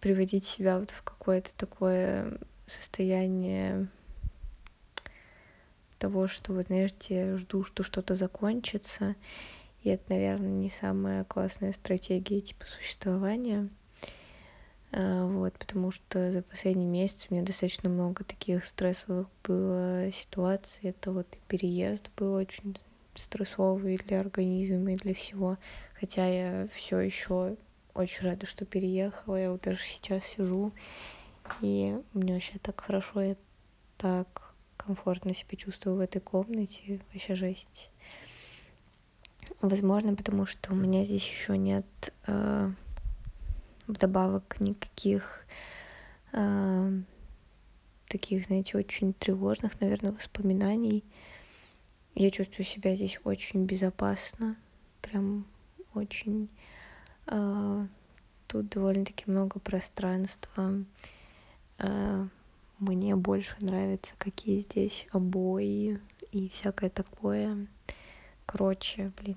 приводить 0.00 0.44
себя 0.44 0.78
вот 0.78 0.90
в 0.90 1.02
какое-то 1.02 1.50
такое 1.56 2.38
состояние 2.66 3.88
того, 5.98 6.28
что 6.28 6.52
вот, 6.52 6.66
знаете, 6.66 7.36
жду, 7.36 7.64
что 7.64 7.82
что-то 7.82 8.14
закончится. 8.14 9.16
И 9.82 9.90
это, 9.90 10.04
наверное, 10.10 10.50
не 10.50 10.70
самая 10.70 11.24
классная 11.24 11.72
стратегия 11.72 12.40
типа 12.40 12.66
существования. 12.66 13.68
А, 14.90 15.26
вот, 15.26 15.54
потому 15.54 15.90
что 15.90 16.30
за 16.30 16.42
последний 16.42 16.86
месяц 16.86 17.26
у 17.28 17.34
меня 17.34 17.44
достаточно 17.44 17.88
много 17.88 18.24
таких 18.24 18.64
стрессовых 18.64 19.28
было 19.44 20.10
ситуаций. 20.12 20.90
Это 20.90 21.12
вот 21.12 21.26
и 21.34 21.38
переезд 21.48 22.10
был 22.16 22.34
очень 22.34 22.78
стрессовый 23.14 23.96
для 23.96 24.20
организма 24.20 24.92
и 24.92 24.96
для 24.96 25.14
всего. 25.14 25.58
Хотя 25.98 26.26
я 26.26 26.68
все 26.72 27.00
еще 27.00 27.56
очень 27.98 28.24
рада, 28.24 28.46
что 28.46 28.64
переехала. 28.64 29.36
Я 29.36 29.52
вот 29.52 29.62
даже 29.62 29.80
сейчас 29.82 30.24
сижу, 30.24 30.72
и 31.60 31.96
мне 32.12 32.34
вообще 32.34 32.58
так 32.58 32.80
хорошо, 32.80 33.20
я 33.20 33.36
так 33.96 34.54
комфортно 34.76 35.34
себя 35.34 35.56
чувствую 35.56 35.96
в 35.96 36.00
этой 36.00 36.20
комнате. 36.20 37.00
Вообще 37.12 37.34
жесть. 37.34 37.90
Возможно, 39.60 40.14
потому 40.14 40.46
что 40.46 40.72
у 40.72 40.76
меня 40.76 41.04
здесь 41.04 41.28
еще 41.28 41.58
нет 41.58 41.84
э, 42.26 42.70
вдобавок 43.86 44.60
никаких 44.60 45.44
э, 46.32 46.92
таких, 48.08 48.44
знаете, 48.44 48.78
очень 48.78 49.12
тревожных, 49.14 49.80
наверное, 49.80 50.12
воспоминаний. 50.12 51.04
Я 52.14 52.30
чувствую 52.30 52.64
себя 52.64 52.94
здесь 52.94 53.18
очень 53.24 53.64
безопасно, 53.64 54.56
прям 55.02 55.46
очень. 55.94 56.48
А, 57.30 57.86
тут 58.46 58.70
довольно-таки 58.70 59.24
много 59.26 59.60
пространства. 59.60 60.84
А, 61.78 62.26
мне 62.78 63.16
больше 63.16 63.54
нравится, 63.60 64.12
какие 64.18 64.60
здесь 64.60 65.06
обои 65.12 66.00
и 66.32 66.48
всякое 66.48 66.90
такое. 66.90 67.66
Короче, 68.46 69.12
блин, 69.20 69.36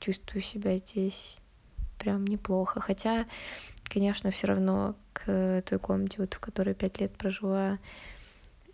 чувствую 0.00 0.42
себя 0.42 0.76
здесь 0.78 1.40
прям 1.98 2.26
неплохо. 2.26 2.80
Хотя, 2.80 3.26
конечно, 3.84 4.32
все 4.32 4.48
равно 4.48 4.96
к 5.12 5.62
той 5.66 5.78
комнате, 5.78 6.16
вот 6.18 6.34
в 6.34 6.40
которой 6.40 6.74
пять 6.74 7.00
лет 7.00 7.12
прожила, 7.16 7.78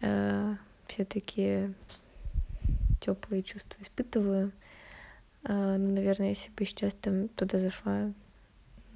э, 0.01 0.55
все-таки 0.87 1.75
теплые 3.01 3.43
чувства 3.43 3.83
испытываю. 3.83 4.53
А, 5.49 5.79
ну, 5.79 5.93
наверное, 5.95 6.31
если 6.31 6.51
бы 6.51 6.65
сейчас 6.65 6.93
там 6.95 7.29
туда 7.29 7.59
зашла, 7.59 8.13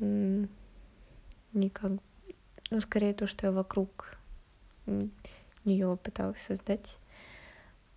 никак... 0.00 1.92
Ну, 2.70 2.80
скорее 2.80 3.14
то, 3.14 3.28
что 3.28 3.46
я 3.46 3.52
вокруг 3.52 4.18
нее 5.64 5.96
пыталась 6.02 6.40
создать, 6.40 6.98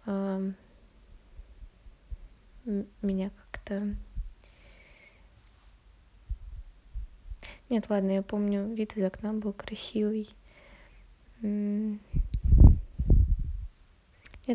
а, 0.05 0.39
меня 3.01 3.31
как-то... 3.51 3.95
Нет, 7.69 7.89
ладно, 7.89 8.11
я 8.11 8.21
помню, 8.21 8.71
вид 8.75 8.95
из 8.95 9.03
окна 9.03 9.33
был 9.33 9.53
красивый. 9.53 10.29
Нет, 11.41 11.99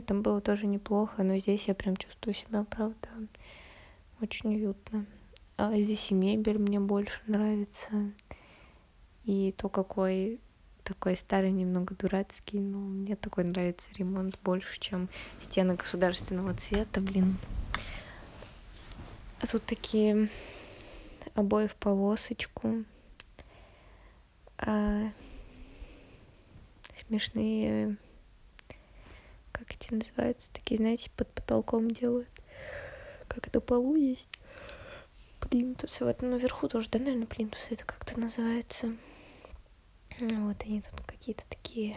там 0.07 0.23
было 0.23 0.40
тоже 0.40 0.67
неплохо, 0.67 1.25
но 1.25 1.37
здесь 1.37 1.67
я 1.67 1.75
прям 1.75 1.97
чувствую 1.97 2.35
себя, 2.35 2.62
правда, 2.62 3.09
очень 4.21 4.55
уютно. 4.55 5.07
А 5.57 5.73
здесь 5.77 6.11
и 6.11 6.15
мебель 6.15 6.59
мне 6.59 6.81
больше 6.81 7.21
нравится. 7.27 8.13
И 9.25 9.53
то, 9.53 9.69
какой 9.69 10.41
такой 10.89 11.17
старый, 11.17 11.51
немного 11.51 11.95
дурацкий, 11.95 12.61
но 12.61 12.79
мне 12.79 13.15
такой 13.15 13.45
нравится 13.45 13.89
ремонт 13.99 14.39
больше, 14.43 14.81
чем 14.81 15.11
стены 15.39 15.75
государственного 15.75 16.55
цвета, 16.55 17.03
блин. 17.03 17.37
А 19.41 19.47
тут 19.47 19.65
такие 19.67 20.31
обои 21.35 21.67
в 21.67 21.77
полосочку. 21.77 22.85
А, 24.57 25.13
смешные, 26.97 27.97
как 29.53 29.71
эти 29.71 29.93
называются, 29.93 30.51
такие, 30.53 30.79
знаете, 30.79 31.11
под 31.17 31.31
потолком 31.35 31.91
делают. 31.91 32.29
Как 33.28 33.47
это 33.47 33.61
полу 33.61 33.94
есть. 33.97 34.28
Плинтусы. 35.40 36.04
Вот 36.04 36.23
наверху 36.23 36.68
тоже, 36.68 36.88
да, 36.90 36.99
наверное, 36.99 37.26
плинтусы 37.26 37.75
это 37.75 37.85
как-то 37.85 38.18
называется. 38.18 38.94
Ну 40.20 40.49
вот 40.49 40.62
они 40.64 40.80
тут 40.80 41.00
какие-то 41.06 41.44
такие, 41.49 41.97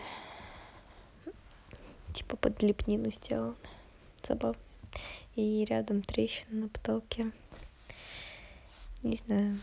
типа 2.14 2.36
под 2.36 2.62
лепнину 2.62 3.10
сделаны. 3.10 3.56
Забавно. 4.22 4.62
И 5.36 5.66
рядом 5.66 6.04
трещина 6.04 6.62
на 6.62 6.68
потолке. 6.68 7.32
Не 9.02 9.16
знаю. 9.16 9.60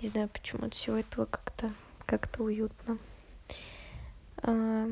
Не 0.00 0.08
знаю, 0.08 0.28
почему 0.28 0.66
от 0.66 0.74
всего 0.74 0.98
этого 0.98 1.24
как-то 1.24 1.72
как-то 2.06 2.44
уютно. 2.44 2.98
А... 4.36 4.86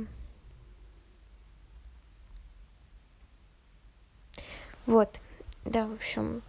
Вот, 4.87 5.21
да, 5.65 5.87
в 5.87 5.93
общем, 5.93 6.43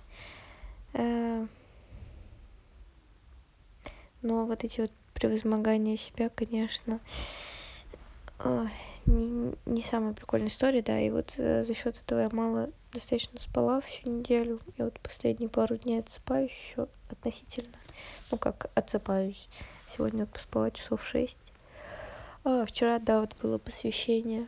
э... 0.94 1.46
но 4.22 4.46
вот 4.46 4.64
эти 4.64 4.82
вот 4.82 4.92
превозмогания 5.14 5.98
себя, 5.98 6.30
конечно, 6.30 7.00
не, 9.06 9.56
не 9.66 9.82
самая 9.82 10.14
прикольная 10.14 10.50
история, 10.50 10.82
да, 10.82 11.00
и 11.00 11.10
вот 11.10 11.36
э, 11.38 11.64
за 11.64 11.74
счет 11.74 11.98
этого 11.98 12.20
я 12.22 12.30
мало 12.32 12.72
достаточно 12.92 13.40
спала 13.40 13.82
всю 13.82 14.10
неделю, 14.10 14.60
и 14.78 14.82
вот 14.82 15.00
последние 15.00 15.50
пару 15.50 15.78
дней 15.78 16.00
отсыпаюсь 16.00 16.52
еще 16.52 16.88
относительно, 17.10 17.78
ну 18.32 18.38
как 18.38 18.70
отсыпаюсь, 18.76 19.48
сегодня 19.88 20.22
вот 20.26 20.34
поспала 20.34 20.72
часов 20.72 21.06
шесть, 21.06 21.40
а, 22.44 22.66
вчера, 22.66 23.00
да, 23.00 23.22
вот 23.22 23.36
было 23.42 23.58
посвящение 23.58 24.48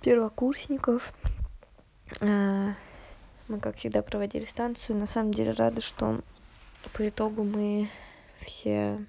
первокурсников, 0.00 1.12
а, 2.20 2.74
мы, 3.48 3.60
как 3.60 3.76
всегда, 3.76 4.02
проводили 4.02 4.44
станцию, 4.44 4.96
на 4.96 5.06
самом 5.06 5.32
деле 5.32 5.52
рада, 5.52 5.80
что 5.80 6.20
по 6.92 7.08
итогу 7.08 7.44
мы 7.44 7.88
все 8.40 9.04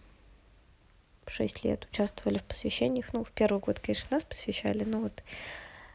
шесть 1.27 1.63
лет 1.63 1.87
участвовали 1.91 2.39
в 2.39 2.43
посвящениях. 2.43 3.13
Ну, 3.13 3.23
в 3.23 3.31
первый 3.31 3.59
год, 3.59 3.79
конечно, 3.79 4.09
нас 4.11 4.23
посвящали, 4.23 4.83
но 4.83 4.99
вот 5.01 5.23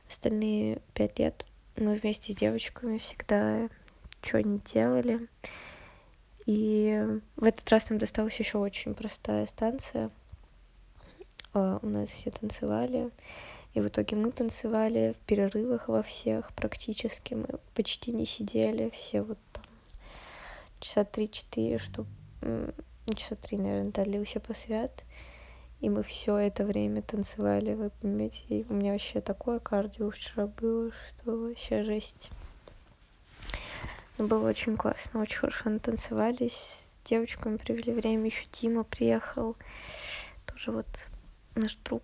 остальные 0.08 0.80
пять 0.94 1.18
лет 1.18 1.44
мы 1.76 1.96
вместе 1.96 2.32
с 2.32 2.36
девочками 2.36 2.98
всегда 2.98 3.68
что-нибудь 4.22 4.72
делали. 4.72 5.28
И 6.46 7.02
в 7.36 7.44
этот 7.44 7.68
раз 7.70 7.90
нам 7.90 7.98
досталась 7.98 8.38
еще 8.38 8.58
очень 8.58 8.94
простая 8.94 9.46
станция. 9.46 10.10
А, 11.52 11.78
у 11.82 11.88
нас 11.88 12.10
все 12.10 12.30
танцевали. 12.30 13.10
И 13.75 13.81
в 13.81 13.88
итоге 13.88 14.16
мы 14.16 14.31
танцевали 14.31 15.14
в 15.14 15.27
перерывах 15.27 15.88
во 15.88 16.03
всех 16.03 16.53
практически. 16.55 17.35
Мы 17.35 17.46
почти 17.75 18.12
не 18.12 18.25
сидели. 18.25 18.88
Все 18.90 19.22
вот 19.22 19.38
там 19.53 19.64
часа 20.79 21.05
три-четыре, 21.05 21.79
чтобы 21.79 22.09
часа 23.14 23.35
три, 23.35 23.59
наверное, 23.59 23.90
длился 24.05 24.38
посвят. 24.38 25.05
И 25.81 25.90
мы 25.90 26.03
все 26.03 26.37
это 26.37 26.64
время 26.64 27.03
танцевали, 27.03 27.75
вы 27.75 27.90
понимаете. 27.90 28.44
И 28.48 28.66
у 28.70 28.75
меня 28.75 28.92
вообще 28.92 29.20
такое 29.20 29.59
кардио 29.59 30.11
вчера 30.11 30.46
было, 30.46 30.90
что 30.92 31.37
вообще 31.37 31.83
жесть. 31.83 32.31
Но 34.16 34.29
было 34.29 34.48
очень 34.48 34.77
классно, 34.77 35.20
очень 35.20 35.38
хорошо 35.38 35.70
натанцевались. 35.70 36.53
С 36.55 36.98
девочками 37.05 37.57
провели 37.57 37.92
время. 37.92 38.27
Еще 38.27 38.46
Тима 38.53 38.85
приехал. 38.85 39.57
Тоже 40.46 40.70
вот 40.70 40.87
наш 41.57 41.75
друг. 41.85 42.03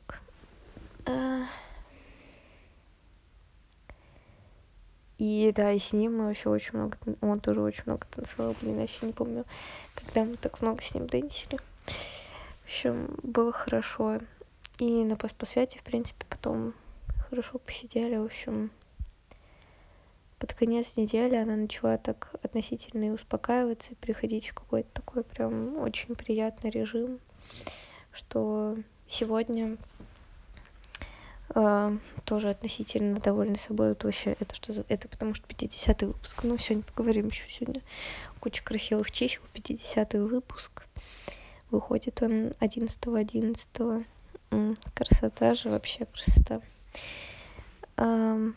И 5.21 5.53
да, 5.55 5.71
и 5.71 5.79
с 5.79 5.93
ним 5.93 6.17
мы 6.17 6.29
вообще 6.29 6.49
очень 6.49 6.79
много... 6.79 6.97
Он 7.21 7.41
тоже 7.41 7.61
очень 7.61 7.83
много 7.85 8.07
танцевал. 8.11 8.57
Блин, 8.63 8.77
я 8.77 8.81
вообще 8.81 9.05
не 9.05 9.13
помню, 9.13 9.45
когда 9.95 10.25
мы 10.25 10.39
так 10.39 10.63
много 10.63 10.81
с 10.81 10.95
ним 10.95 11.07
дэнсили. 11.07 11.59
В 12.63 12.65
общем, 12.65 13.15
было 13.23 13.53
хорошо. 13.53 14.19
И 14.79 15.05
на 15.05 15.17
посвяте, 15.17 15.79
в 15.79 15.83
принципе, 15.83 16.25
потом 16.27 16.73
хорошо 17.29 17.59
посидели. 17.59 18.17
В 18.17 18.25
общем, 18.25 18.71
под 20.39 20.55
конец 20.55 20.97
недели 20.97 21.35
она 21.35 21.55
начала 21.55 21.99
так 21.99 22.31
относительно 22.43 23.05
и 23.05 23.11
успокаиваться, 23.11 23.93
и 23.93 23.97
приходить 23.97 24.49
в 24.49 24.55
какой-то 24.55 24.89
такой 24.95 25.23
прям 25.23 25.77
очень 25.81 26.15
приятный 26.15 26.71
режим, 26.71 27.21
что 28.11 28.75
сегодня 29.07 29.77
тоже 31.53 32.51
относительно 32.51 33.19
довольны 33.19 33.57
собой. 33.57 33.91
Вот 33.91 34.05
вообще, 34.05 34.37
это 34.39 34.55
что 34.55 34.73
за... 34.73 34.85
Это 34.89 35.09
потому 35.09 35.35
что 35.35 35.47
50-й 35.47 36.07
выпуск. 36.07 36.45
Ну, 36.45 36.59
сегодня 36.59 36.85
поговорим 36.85 37.29
еще 37.29 37.49
сегодня. 37.51 37.83
Куча 38.39 38.63
красивых 38.63 39.11
чисел. 39.11 39.43
50-й 39.55 40.21
выпуск. 40.21 40.85
Выходит 41.71 42.23
он 42.23 42.53
11-11. 42.61 44.05
-11. 44.51 44.77
Красота 44.95 45.55
же, 45.55 45.69
вообще 45.71 46.07
красота. 46.07 46.61
Um, 47.97 48.55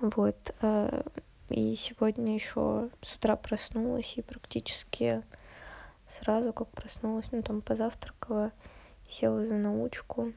вот. 0.00 0.36
Э, 0.60 1.02
и 1.48 1.74
сегодня 1.76 2.34
еще 2.34 2.88
с 3.02 3.14
утра 3.14 3.36
проснулась 3.36 4.16
и 4.16 4.22
практически 4.22 5.22
сразу, 6.06 6.52
как 6.52 6.68
проснулась, 6.68 7.30
ну 7.32 7.42
там 7.42 7.60
позавтракала, 7.60 8.52
села 9.12 9.44
за 9.44 9.54
научку 9.54 10.32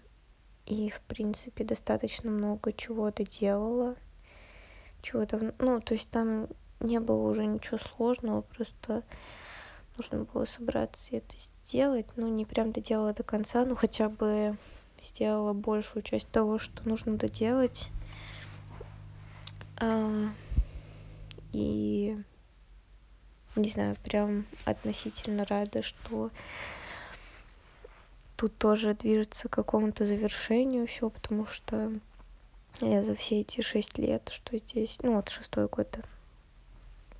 и, 0.65 0.89
в 0.89 0.99
принципе, 1.01 1.63
достаточно 1.63 2.29
много 2.29 2.73
чего-то 2.73 3.23
делала. 3.23 3.95
Чего-то, 5.01 5.53
ну, 5.59 5.79
то 5.79 5.93
есть 5.93 6.09
там 6.09 6.47
не 6.79 6.99
было 6.99 7.29
уже 7.29 7.45
ничего 7.45 7.77
сложного, 7.77 8.41
просто 8.41 9.03
нужно 9.97 10.23
было 10.25 10.45
собраться 10.45 11.11
и 11.11 11.17
это 11.17 11.35
сделать, 11.63 12.07
ну, 12.15 12.27
не 12.27 12.45
прям 12.45 12.71
доделала 12.71 13.13
до 13.13 13.23
конца, 13.23 13.65
но 13.65 13.75
хотя 13.75 14.09
бы 14.09 14.57
сделала 15.01 15.53
большую 15.53 16.01
часть 16.01 16.29
того, 16.29 16.59
что 16.59 16.88
нужно 16.88 17.17
доделать. 17.17 17.91
А, 19.77 20.29
и 21.53 22.17
не 23.55 23.69
знаю, 23.69 23.95
прям 24.03 24.45
относительно 24.65 25.45
рада, 25.45 25.81
что 25.83 26.31
тут 28.36 28.58
тоже 28.58 28.93
движется 28.93 29.50
к 29.50 29.54
какому-то 29.54 30.06
завершению 30.06 30.88
все, 30.88 31.10
потому 31.10 31.45
что 31.45 31.91
я 32.82 33.04
за 33.04 33.15
все 33.15 33.41
эти 33.41 33.62
шесть 33.62 33.98
лет, 33.98 34.30
что 34.30 34.58
здесь, 34.58 34.98
ну 35.02 35.15
вот 35.15 35.30
шестой 35.30 35.67
год 35.67 36.00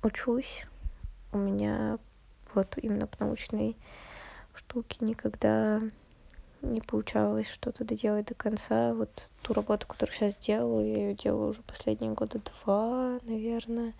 учусь, 0.02 0.66
у 1.32 1.38
меня 1.38 1.98
вот 2.54 2.78
именно 2.78 3.06
по 3.06 3.24
научной 3.24 3.76
штуке 4.54 4.98
никогда 5.00 5.80
не 6.62 6.80
получалось 6.80 7.48
что-то 7.48 7.84
доделать 7.84 8.26
до 8.26 8.34
конца. 8.34 8.92
Вот 8.94 9.30
ту 9.42 9.52
работу, 9.52 9.86
которую 9.86 10.14
сейчас 10.14 10.36
делаю, 10.36 10.86
я 10.86 10.96
ее 11.08 11.14
делаю 11.14 11.50
уже 11.50 11.62
последние 11.62 12.12
года 12.12 12.40
два, 12.40 13.18
наверное. 13.22 13.94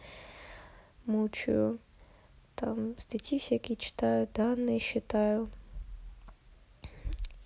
Мучаю. 1.04 1.78
Там 2.54 2.98
статьи 2.98 3.38
всякие 3.38 3.76
читаю, 3.76 4.28
данные 4.32 4.78
считаю. 4.78 5.48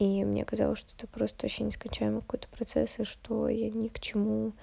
И 0.00 0.24
мне 0.24 0.46
казалось, 0.46 0.78
что 0.78 0.94
это 0.96 1.06
просто 1.06 1.44
вообще 1.44 1.62
нескончаемый 1.62 2.22
какой-то 2.22 2.48
процесс, 2.48 2.98
и 2.98 3.04
что 3.04 3.48
я 3.50 3.68
ни 3.68 3.88
к 3.88 4.00
чему 4.00 4.54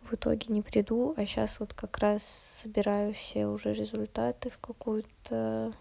в 0.00 0.14
итоге 0.14 0.46
не 0.48 0.62
приду. 0.62 1.12
А 1.18 1.26
сейчас 1.26 1.60
вот 1.60 1.74
как 1.74 1.98
раз 1.98 2.24
собираю 2.24 3.12
все 3.12 3.46
уже 3.46 3.74
результаты 3.74 4.48
в 4.48 4.58
какую-то 4.58 5.74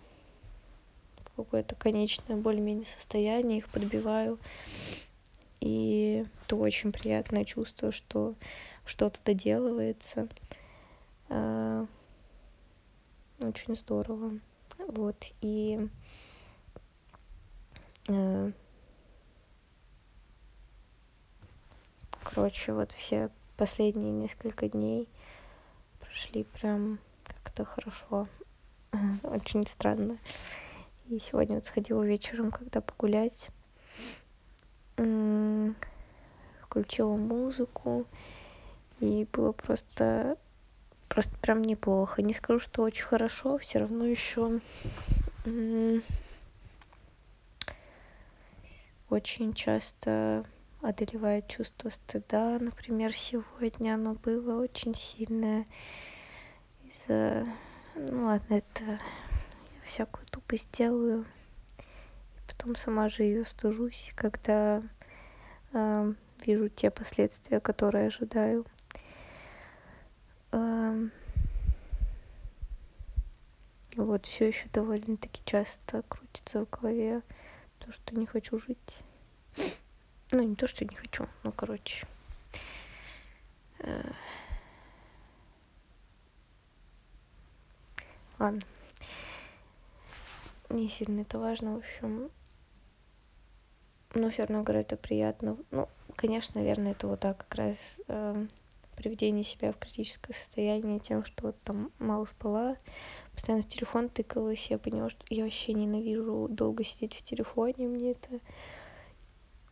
какое-то 1.38 1.76
конечное 1.76 2.36
более-менее 2.36 2.86
состояние, 2.86 3.60
их 3.60 3.70
подбиваю. 3.70 4.38
И 5.62 6.26
это 6.44 6.58
очень 6.58 6.92
приятное 6.92 7.46
чувство, 7.46 7.94
что 7.94 8.36
что-то 8.86 9.20
доделывается. 9.24 10.28
А, 11.30 11.86
очень 13.40 13.76
здорово. 13.78 14.40
Вот. 14.90 15.32
И 15.40 15.88
короче, 22.24 22.74
вот 22.74 22.92
все 22.92 23.30
последние 23.58 24.12
несколько 24.12 24.70
дней 24.70 25.10
прошли 26.00 26.44
прям 26.44 27.00
как-то 27.24 27.66
хорошо. 27.66 28.28
Очень 29.24 29.66
странно. 29.68 30.18
И 31.08 31.20
сегодня 31.20 31.56
вот 31.56 31.66
сходила 31.66 32.04
вечером, 32.04 32.52
когда 32.52 32.82
погулять. 32.82 33.50
Включила 36.62 37.18
музыку. 37.18 38.06
И 39.00 39.28
было 39.32 39.52
просто 39.52 40.38
просто 41.08 41.36
прям 41.38 41.64
неплохо. 41.64 42.22
Не 42.22 42.34
скажу, 42.34 42.60
что 42.60 42.84
очень 42.84 43.06
хорошо, 43.06 43.58
все 43.58 43.80
равно 43.80 44.06
еще 44.06 44.60
очень 49.10 49.54
часто 49.54 50.46
одолевает 50.82 51.48
чувство 51.48 51.90
стыда. 51.90 52.58
Например, 52.60 53.14
сегодня 53.14 53.96
оно 53.96 54.14
было 54.16 54.62
очень 54.62 54.94
сильное 54.94 55.66
из-за... 56.84 57.46
Ну 57.96 58.26
ладно, 58.26 58.56
это 58.56 58.84
я 58.86 59.00
всякую 59.86 60.26
тупость 60.28 60.72
делаю. 60.72 61.26
И 61.80 62.48
потом 62.48 62.76
сама 62.76 63.10
же 63.10 63.24
ее 63.24 63.46
стужусь, 63.46 64.14
когда 64.16 64.84
э, 65.74 66.14
вижу 66.46 66.70
те 66.70 66.92
последствия, 66.92 67.60
которые 67.60 68.08
ожидаю. 68.08 68.66
вот 74.08 74.26
все 74.26 74.48
еще 74.48 74.68
довольно-таки 74.74 75.42
часто 75.46 76.04
крутится 76.08 76.66
в 76.66 76.70
голове 76.70 77.22
то, 77.88 77.94
что 77.94 78.16
не 78.16 78.26
хочу 78.26 78.60
жить. 78.60 79.04
Ну, 80.32 80.44
не 80.44 80.56
то, 80.56 80.68
что 80.68 80.84
не 80.84 80.94
хочу, 80.94 81.26
ну, 81.44 81.54
короче. 81.54 82.06
Э. 83.80 84.12
Ладно. 88.40 88.62
Не 90.70 90.90
сильно 90.90 91.22
это 91.22 91.40
важно, 91.40 91.76
в 91.76 91.78
общем. 91.78 92.30
Но 94.16 94.30
все 94.30 94.44
равно, 94.44 94.70
это 94.74 94.98
приятно. 94.98 95.58
Ну, 95.72 95.88
конечно, 96.18 96.60
наверное, 96.60 96.92
это 96.92 97.08
вот 97.08 97.22
так 97.22 97.38
как 97.38 97.56
раз 97.56 98.02
э, 98.10 98.48
приведение 98.98 99.44
себя 99.44 99.72
в 99.72 99.78
критическое 99.78 100.34
состояние 100.34 101.00
тем, 101.00 101.24
что 101.24 101.48
вот 101.48 101.62
там 101.64 101.92
мало 102.00 102.26
спала, 102.26 102.78
постоянно 103.32 103.64
в 103.64 103.68
телефон 103.68 104.10
тыкалась, 104.10 104.70
я 104.70 104.78
поняла, 104.78 105.10
что 105.10 105.24
я 105.30 105.44
вообще 105.44 105.74
ненавижу 105.74 106.48
долго 106.50 106.84
сидеть 106.84 107.16
в 107.16 107.22
телефоне, 107.22 107.88
мне 107.88 108.12
это 108.12 108.40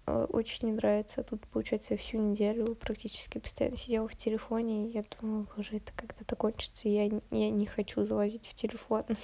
э, 0.05 0.27
очень 0.29 0.67
не 0.67 0.73
нравится. 0.73 1.23
Тут, 1.23 1.45
получается, 1.47 1.97
всю 1.97 2.19
неделю 2.19 2.75
практически 2.75 3.39
постоянно 3.39 3.75
сидела 3.75 4.07
в 4.07 4.15
телефоне, 4.15 4.87
и 4.87 4.91
я 4.91 5.03
думаю, 5.19 5.47
боже, 5.55 5.77
это 5.77 5.91
когда-то 5.93 6.35
кончится, 6.35 6.87
я, 6.87 7.03
я 7.03 7.49
не 7.49 7.65
хочу 7.65 8.05
залазить 8.05 8.47
в 8.47 8.53
телефон. 8.53 9.03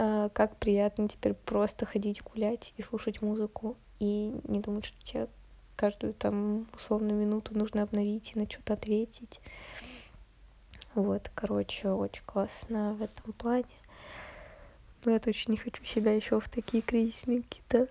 А, 0.00 0.28
как 0.28 0.58
приятно 0.58 1.08
теперь 1.08 1.34
просто 1.34 1.84
ходить 1.84 2.22
гулять 2.22 2.72
и 2.76 2.82
слушать 2.82 3.20
музыку, 3.20 3.76
и 3.98 4.32
не 4.44 4.60
думать, 4.60 4.84
что 4.84 5.04
тебе 5.04 5.28
каждую 5.78 6.12
там 6.12 6.66
условную 6.74 7.14
минуту 7.14 7.56
нужно 7.56 7.82
обновить 7.84 8.32
и 8.34 8.38
на 8.38 8.50
что-то 8.50 8.74
ответить. 8.74 9.40
Вот, 10.94 11.30
короче, 11.34 11.90
очень 11.90 12.24
классно 12.26 12.94
в 12.94 13.02
этом 13.02 13.32
плане. 13.32 13.64
Но 15.04 15.12
я 15.12 15.20
точно 15.20 15.52
не 15.52 15.56
хочу 15.56 15.84
себя 15.84 16.12
еще 16.12 16.40
в 16.40 16.48
такие 16.48 16.82
кризисные 16.82 17.42
какие-то 17.42 17.88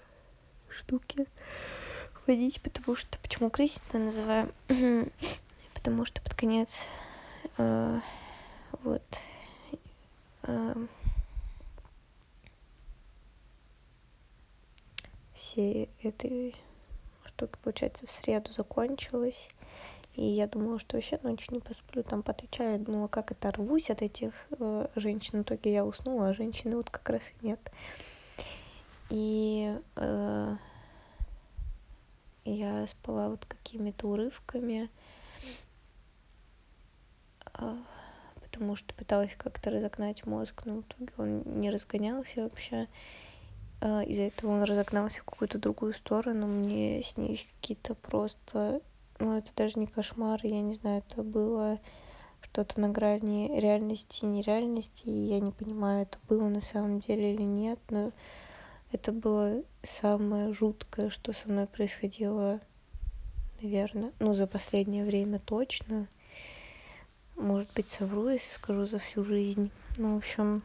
штуки 0.69 1.25
вводить, 2.25 2.61
потому 2.61 2.97
что... 2.97 3.17
Почему 3.19 3.49
кризисно 3.49 3.99
называю? 3.99 4.51
потому 5.73 6.03
что 6.03 6.21
под 6.21 6.33
конец 6.33 6.85
э, 7.57 7.99
вот 8.83 9.21
э, 10.43 10.75
всей 15.33 15.89
этой 16.03 16.53
штуки, 17.37 17.57
получается, 17.63 18.07
в 18.07 18.11
среду 18.11 18.51
закончилась. 18.51 19.49
И 20.15 20.23
я 20.23 20.47
думала, 20.47 20.79
что 20.79 20.97
вообще 20.97 21.19
ночью 21.21 21.53
не 21.53 21.59
посплю, 21.59 22.01
там 22.01 22.23
поотвечаю. 22.23 22.71
Я 22.71 22.77
думала, 22.79 23.07
как 23.07 23.31
это 23.31 23.51
рвусь 23.51 23.91
от 23.91 24.01
этих 24.01 24.33
э, 24.59 24.87
женщин. 24.95 25.39
В 25.39 25.41
итоге 25.43 25.73
я 25.73 25.85
уснула, 25.85 26.29
а 26.29 26.33
женщины 26.33 26.75
вот 26.75 26.89
как 26.89 27.07
раз 27.09 27.31
и 27.39 27.45
нет. 27.45 27.59
И 29.11 29.77
э, 29.95 30.55
я 32.45 32.87
спала 32.87 33.29
вот 33.29 33.45
какими-то 33.45 34.07
урывками, 34.07 34.89
э, 37.53 37.77
потому 38.41 38.75
что 38.75 38.95
пыталась 38.95 39.35
как-то 39.37 39.69
разогнать 39.69 40.25
мозг, 40.25 40.63
но 40.65 40.77
в 40.77 40.81
итоге 40.81 41.13
он 41.17 41.43
не 41.59 41.69
разгонялся 41.69 42.41
вообще. 42.41 42.87
Э, 43.81 44.03
из-за 44.05 44.23
этого 44.23 44.51
он 44.51 44.63
разогнался 44.63 45.21
в 45.21 45.25
какую-то 45.25 45.59
другую 45.59 45.93
сторону. 45.93 46.47
Мне 46.47 47.01
снились 47.03 47.47
какие-то 47.59 47.95
просто 47.95 48.81
ну, 49.19 49.37
это 49.37 49.51
даже 49.55 49.79
не 49.79 49.87
кошмар, 49.87 50.39
я 50.43 50.61
не 50.61 50.73
знаю, 50.73 51.03
это 51.07 51.23
было 51.23 51.79
что-то 52.41 52.79
на 52.79 52.89
грани 52.89 53.59
реальности 53.59 54.23
и 54.23 54.27
нереальности, 54.27 55.07
и 55.07 55.29
я 55.29 55.39
не 55.39 55.51
понимаю, 55.51 56.03
это 56.03 56.17
было 56.27 56.47
на 56.47 56.61
самом 56.61 56.99
деле 56.99 57.33
или 57.33 57.41
нет, 57.41 57.79
но 57.89 58.11
это 58.91 59.11
было 59.11 59.63
самое 59.83 60.53
жуткое, 60.53 61.09
что 61.09 61.33
со 61.33 61.49
мной 61.49 61.65
происходило, 61.65 62.59
наверное, 63.61 64.11
ну, 64.19 64.33
за 64.33 64.47
последнее 64.47 65.03
время 65.03 65.39
точно. 65.39 66.07
Может 67.35 67.69
быть, 67.75 67.89
совру, 67.89 68.29
если 68.29 68.49
скажу 68.49 68.85
за 68.85 68.97
всю 68.99 69.23
жизнь. 69.23 69.69
Ну, 69.97 70.15
в 70.15 70.17
общем, 70.17 70.63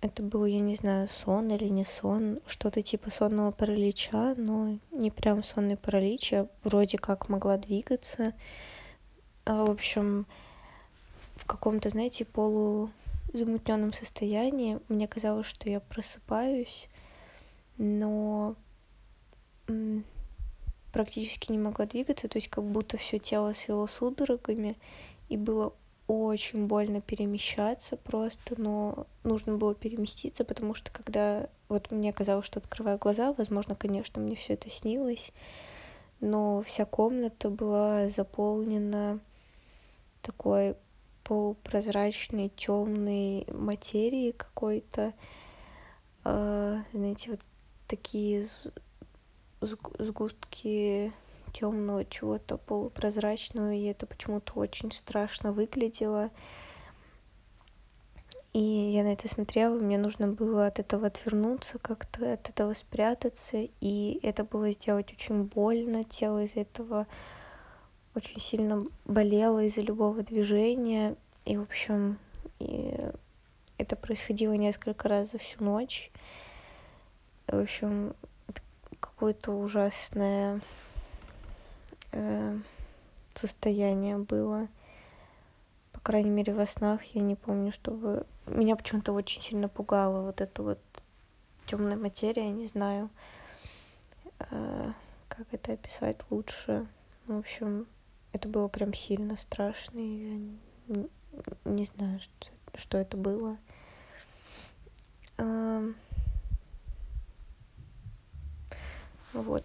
это 0.00 0.22
был, 0.22 0.46
я 0.46 0.60
не 0.60 0.76
знаю, 0.76 1.08
сон 1.08 1.50
или 1.50 1.68
не 1.68 1.84
сон, 1.84 2.40
что-то 2.46 2.82
типа 2.82 3.10
сонного 3.10 3.50
паралича, 3.50 4.34
но 4.36 4.78
не 4.92 5.10
прям 5.10 5.44
сонный 5.44 5.76
паралич, 5.76 6.32
я 6.32 6.46
вроде 6.64 6.96
как 6.96 7.28
могла 7.28 7.58
двигаться. 7.58 8.32
А, 9.44 9.64
в 9.64 9.70
общем, 9.70 10.26
в 11.36 11.44
каком-то, 11.44 11.90
знаете, 11.90 12.24
полузамутненном 12.24 13.92
состоянии. 13.92 14.78
Мне 14.88 15.06
казалось, 15.06 15.46
что 15.46 15.68
я 15.68 15.80
просыпаюсь, 15.80 16.88
но 17.76 18.54
практически 20.92 21.52
не 21.52 21.58
могла 21.58 21.86
двигаться, 21.86 22.26
то 22.28 22.38
есть 22.38 22.48
как 22.48 22.64
будто 22.64 22.96
все 22.96 23.18
тело 23.18 23.52
свело 23.52 23.86
судорогами, 23.86 24.76
и 25.28 25.36
было 25.36 25.72
очень 26.10 26.66
больно 26.66 27.00
перемещаться 27.00 27.96
просто, 27.96 28.60
но 28.60 29.06
нужно 29.22 29.56
было 29.56 29.74
переместиться, 29.74 30.44
потому 30.44 30.74
что 30.74 30.90
когда 30.90 31.48
вот 31.68 31.92
мне 31.92 32.12
казалось, 32.12 32.46
что 32.46 32.58
открываю 32.58 32.98
глаза, 32.98 33.32
возможно, 33.32 33.76
конечно, 33.76 34.20
мне 34.20 34.34
все 34.34 34.54
это 34.54 34.68
снилось, 34.68 35.32
но 36.20 36.62
вся 36.62 36.84
комната 36.84 37.48
была 37.48 38.08
заполнена 38.08 39.20
такой 40.20 40.74
полупрозрачной 41.22 42.48
темной 42.48 43.46
материей 43.52 44.32
какой-то, 44.32 45.14
э, 46.24 46.82
знаете, 46.92 47.30
вот 47.30 47.40
такие 47.86 48.44
сгустки 49.60 51.12
темного 51.52 52.04
чего-то 52.04 52.56
полупрозрачного, 52.56 53.72
и 53.72 53.84
это 53.84 54.06
почему-то 54.06 54.54
очень 54.54 54.92
страшно 54.92 55.52
выглядело. 55.52 56.30
И 58.52 58.58
я 58.58 59.04
на 59.04 59.12
это 59.12 59.28
смотрела, 59.28 59.78
мне 59.78 59.96
нужно 59.96 60.26
было 60.26 60.66
от 60.66 60.80
этого 60.80 61.06
отвернуться, 61.06 61.78
как-то 61.78 62.32
от 62.32 62.50
этого 62.50 62.74
спрятаться, 62.74 63.58
и 63.80 64.18
это 64.22 64.42
было 64.42 64.72
сделать 64.72 65.12
очень 65.12 65.44
больно, 65.44 66.02
тело 66.02 66.42
из 66.42 66.56
этого 66.56 67.06
очень 68.16 68.40
сильно 68.40 68.84
болело 69.04 69.62
из-за 69.64 69.82
любого 69.82 70.22
движения, 70.24 71.14
и, 71.44 71.56
в 71.56 71.62
общем, 71.62 72.18
и 72.58 72.96
это 73.78 73.94
происходило 73.94 74.52
несколько 74.54 75.08
раз 75.08 75.30
за 75.30 75.38
всю 75.38 75.62
ночь. 75.62 76.10
В 77.46 77.62
общем, 77.62 78.14
какое-то 78.98 79.52
ужасное 79.52 80.60
э, 82.12 82.58
состояние 83.34 84.18
было. 84.18 84.68
По 85.92 86.00
крайней 86.00 86.30
мере, 86.30 86.54
во 86.54 86.66
снах 86.66 87.02
я 87.14 87.22
не 87.22 87.34
помню, 87.34 87.72
чтобы... 87.72 88.26
Меня 88.46 88.76
почему-то 88.76 89.12
очень 89.12 89.42
сильно 89.42 89.68
пугала 89.68 90.22
вот 90.22 90.40
эта 90.40 90.62
вот 90.62 90.78
темная 91.66 91.96
материя, 91.96 92.50
не 92.50 92.66
знаю, 92.66 93.10
э, 94.38 94.92
как 95.28 95.46
это 95.52 95.72
описать 95.72 96.18
лучше. 96.30 96.86
В 97.26 97.38
общем, 97.38 97.86
это 98.32 98.48
было 98.48 98.68
прям 98.68 98.94
сильно 98.94 99.36
страшно. 99.36 99.98
И 99.98 100.48
я 100.88 100.96
не, 100.96 101.08
не 101.64 101.84
знаю, 101.84 102.20
что, 102.20 102.52
что 102.74 102.98
это 102.98 103.16
было. 103.16 103.56
Вот. 109.32 109.64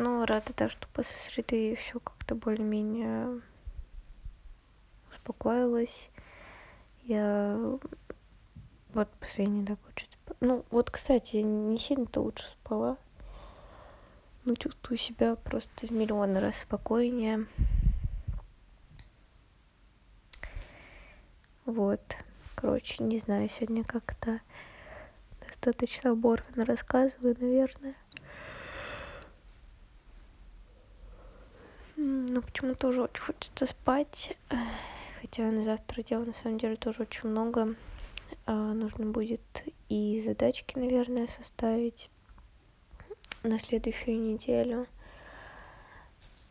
Но 0.00 0.24
рада, 0.24 0.54
да, 0.56 0.70
что 0.70 0.88
после 0.94 1.14
среды 1.14 1.76
все 1.76 2.00
как-то 2.00 2.34
более-менее 2.34 3.42
успокоилась. 5.10 6.10
Я 7.02 7.78
вот 8.94 9.08
последний, 9.20 9.62
да, 9.62 9.76
получается. 9.76 10.16
Ну, 10.40 10.64
вот, 10.70 10.90
кстати, 10.90 11.36
не 11.36 11.76
сильно-то 11.76 12.22
лучше 12.22 12.46
спала. 12.48 12.96
Ну, 14.46 14.56
чувствую 14.56 14.96
себя 14.96 15.36
просто 15.36 15.86
в 15.86 15.90
миллион 15.90 16.34
раз 16.38 16.60
спокойнее. 16.60 17.46
Вот. 21.66 22.00
Короче, 22.54 23.04
не 23.04 23.18
знаю, 23.18 23.50
сегодня 23.50 23.84
как-то 23.84 24.40
достаточно 25.46 26.12
оборвано 26.12 26.64
рассказываю, 26.64 27.36
наверное. 27.38 27.96
Но 32.02 32.40
почему 32.40 32.74
тоже 32.74 33.02
очень 33.02 33.22
хочется 33.22 33.66
спать. 33.66 34.34
Хотя 35.20 35.50
на 35.50 35.62
завтра 35.62 36.02
дел 36.02 36.24
на 36.24 36.32
самом 36.32 36.58
деле 36.58 36.76
тоже 36.76 37.02
очень 37.02 37.28
много. 37.28 37.74
А, 38.46 38.72
нужно 38.72 39.04
будет 39.04 39.42
и 39.90 40.18
задачки, 40.24 40.78
наверное, 40.78 41.26
составить 41.26 42.08
на 43.42 43.58
следующую 43.58 44.18
неделю. 44.18 44.86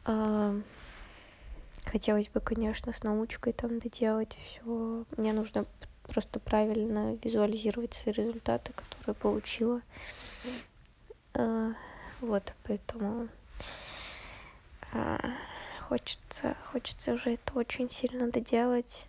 А, 0.05 0.53
хотелось 1.85 2.29
бы, 2.29 2.41
конечно, 2.41 2.93
с 2.93 3.01
научкой 3.01 3.53
там 3.53 3.79
доделать 3.79 4.37
все. 4.45 5.03
Мне 5.17 5.33
нужно 5.33 5.65
просто 6.03 6.39
правильно 6.39 7.17
визуализировать 7.23 7.95
свои 7.95 8.13
результаты, 8.13 8.71
которые 8.73 9.15
получила. 9.15 9.81
А, 11.33 11.73
вот, 12.21 12.53
поэтому 12.65 13.29
хочется, 15.87 16.55
хочется 16.71 17.13
уже 17.13 17.33
это 17.33 17.53
очень 17.53 17.89
сильно 17.89 18.29
доделать. 18.29 19.07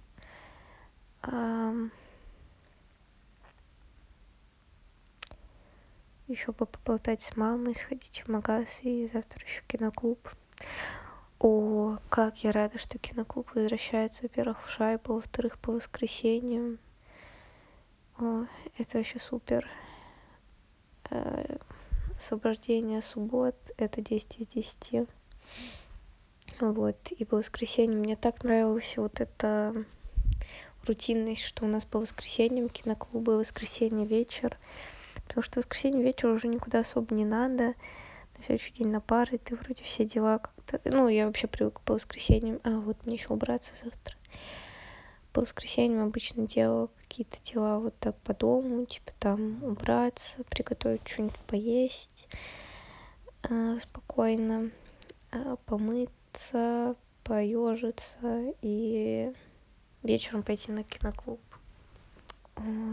Еще 6.31 6.53
бы 6.53 6.64
поболтать 6.64 7.23
с 7.23 7.37
мамой, 7.37 7.75
сходить 7.75 8.23
в 8.25 8.31
магаз 8.31 8.81
и 8.83 9.09
завтра 9.12 9.45
еще 9.45 9.62
киноклуб. 9.66 10.29
О, 11.40 11.97
как 12.09 12.45
я 12.45 12.53
рада, 12.53 12.79
что 12.79 12.99
киноклуб 12.99 13.53
возвращается, 13.55 14.23
во-первых, 14.23 14.64
в 14.64 14.71
шайбу, 14.71 15.14
во-вторых, 15.14 15.59
по 15.59 15.73
воскресеньям. 15.73 16.79
О, 18.19 18.45
это 18.79 18.99
вообще 18.99 19.19
супер. 19.19 19.69
Э, 21.11 21.57
освобождение 22.16 23.03
суббот— 23.03 23.57
это 23.77 24.01
10 24.01 24.38
из 24.38 24.47
10. 24.47 25.09
Вот, 26.61 27.13
и 27.13 27.25
по 27.25 27.39
воскресеньям 27.39 28.01
мне 28.01 28.17
так 28.17 28.45
нравилась 28.45 28.97
вот 28.97 29.21
эта 29.21 29.73
рутинность, 30.87 31.43
что 31.43 31.65
у 31.65 31.69
нас 31.69 31.85
по 31.85 31.99
воскресеньям 31.99 32.69
киноклубы, 32.69 33.39
воскресенье 33.39 34.07
вечер. 34.07 34.59
Потому 35.27 35.43
что 35.43 35.61
воскресенье 35.61 36.03
вечер 36.03 36.29
уже 36.29 36.49
никуда 36.49 36.81
особо 36.81 37.15
не 37.15 37.25
надо. 37.25 37.75
На 38.37 38.43
следующий 38.43 38.73
день 38.73 38.89
на 38.89 39.01
пары 39.01 39.39
ты 39.39 39.55
вроде 39.57 39.85
все 39.85 40.05
дела 40.05 40.39
как-то... 40.39 40.81
Ну, 40.85 41.09
я 41.09 41.27
вообще 41.27 41.47
привык 41.47 41.81
по 41.83 41.95
воскресеньям. 41.95 42.61
А, 42.65 42.81
вот 42.81 43.07
мне 43.07 43.17
еще 43.17 43.29
убраться 43.29 43.75
завтра. 43.83 44.17
По 45.33 45.43
воскресеньям 45.43 46.03
обычно 46.05 46.47
делала 46.47 46.89
какие-то 47.03 47.39
дела 47.43 47.79
вот 47.79 47.97
так 47.99 48.17
по 48.19 48.35
дому, 48.35 48.85
типа 48.87 49.13
там 49.19 49.63
убраться, 49.63 50.43
приготовить 50.45 51.07
что-нибудь 51.07 51.39
поесть 51.47 52.29
э, 53.49 53.79
спокойно, 53.81 54.71
помыться, 55.66 56.97
поежиться 57.25 58.55
и 58.62 59.33
вечером 60.03 60.43
пойти 60.43 60.73
на 60.73 60.83
киноклуб. 60.83 61.40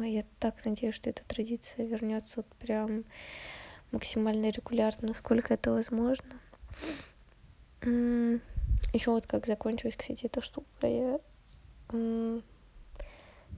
Я 0.04 0.24
так 0.40 0.64
надеюсь, 0.66 0.96
что 0.96 1.10
эта 1.10 1.24
традиция 1.26 1.86
вернется 1.86 2.38
вот 2.38 2.48
прям 2.58 3.04
максимально 3.92 4.50
регулярно, 4.50 5.10
насколько 5.10 5.54
это 5.54 5.72
возможно. 5.72 6.40
Еще 7.82 9.12
вот 9.12 9.28
как 9.28 9.46
закончилась, 9.46 9.96
кстати, 9.96 10.26
эта 10.26 10.42
штука, 10.42 10.88
я 10.88 11.20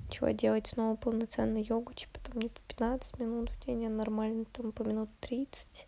чего 0.10 0.30
делать 0.32 0.68
снова 0.68 0.96
полноценную 0.96 1.66
йогу, 1.66 1.94
типа 1.94 2.20
там 2.20 2.40
не 2.42 2.50
по 2.50 2.60
15 2.62 3.20
минут 3.20 3.50
в 3.50 3.66
день, 3.66 3.86
а 3.86 3.90
нормально 3.90 4.46
там 4.46 4.72
по 4.72 4.84
минут 4.84 5.10
30, 5.22 5.88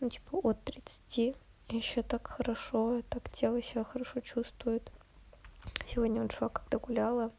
ну 0.00 0.10
типа 0.10 0.36
от 0.38 0.62
30. 0.64 1.34
Еще 1.68 2.02
так 2.02 2.26
хорошо, 2.26 3.02
так 3.08 3.30
тело 3.30 3.62
себя 3.62 3.84
хорошо 3.84 4.20
чувствует. 4.20 4.90
Сегодня 5.86 6.20
он 6.20 6.30
шла, 6.30 6.48
когда 6.48 6.78
гуляла, 6.78 7.32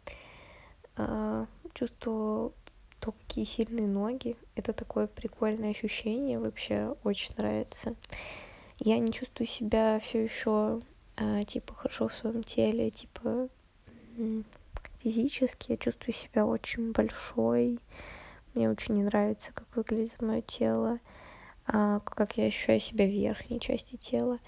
а, 0.95 1.47
чувствовала 1.73 2.51
то, 2.99 3.11
какие 3.11 3.45
сильные 3.45 3.87
ноги. 3.87 4.37
Это 4.55 4.73
такое 4.73 5.07
прикольное 5.07 5.71
ощущение, 5.71 6.39
вообще 6.39 6.95
очень 7.03 7.33
нравится. 7.37 7.95
Я 8.79 8.97
не 8.99 9.11
чувствую 9.11 9.47
себя 9.47 9.99
все 9.99 10.23
еще 10.23 10.81
а, 11.15 11.43
типа 11.43 11.73
хорошо 11.73 12.07
в 12.07 12.13
своем 12.13 12.43
теле, 12.43 12.89
типа 12.91 13.49
физически. 15.03 15.71
Я 15.71 15.77
чувствую 15.77 16.13
себя 16.13 16.45
очень 16.45 16.91
большой. 16.91 17.79
Мне 18.53 18.69
очень 18.69 18.95
не 18.95 19.03
нравится, 19.03 19.51
как 19.53 19.67
выглядит 19.75 20.21
мое 20.21 20.41
тело, 20.41 20.99
как 21.65 22.37
я 22.37 22.45
ощущаю 22.45 22.79
себя 22.79 23.05
в 23.05 23.11
верхней 23.11 23.59
части 23.59 23.95
тела. 23.95 24.39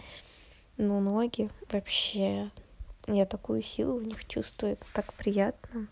Но 0.78 0.99
ноги 0.99 1.49
вообще 1.71 2.51
я 3.08 3.25
такую 3.25 3.62
силу 3.62 3.99
в 3.99 4.04
них 4.04 4.25
чувствую, 4.28 4.73
это 4.73 4.86
так 4.93 5.13
приятно 5.13 5.88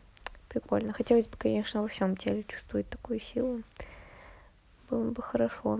прикольно. 0.50 0.94
Хотелось 0.94 1.28
бы, 1.28 1.38
конечно, 1.38 1.82
во 1.82 1.88
всем 1.88 2.16
теле 2.16 2.44
чувствовать 2.44 2.90
такую 2.90 3.20
силу. 3.20 3.64
Было 4.90 5.10
бы 5.12 5.22
хорошо. 5.22 5.80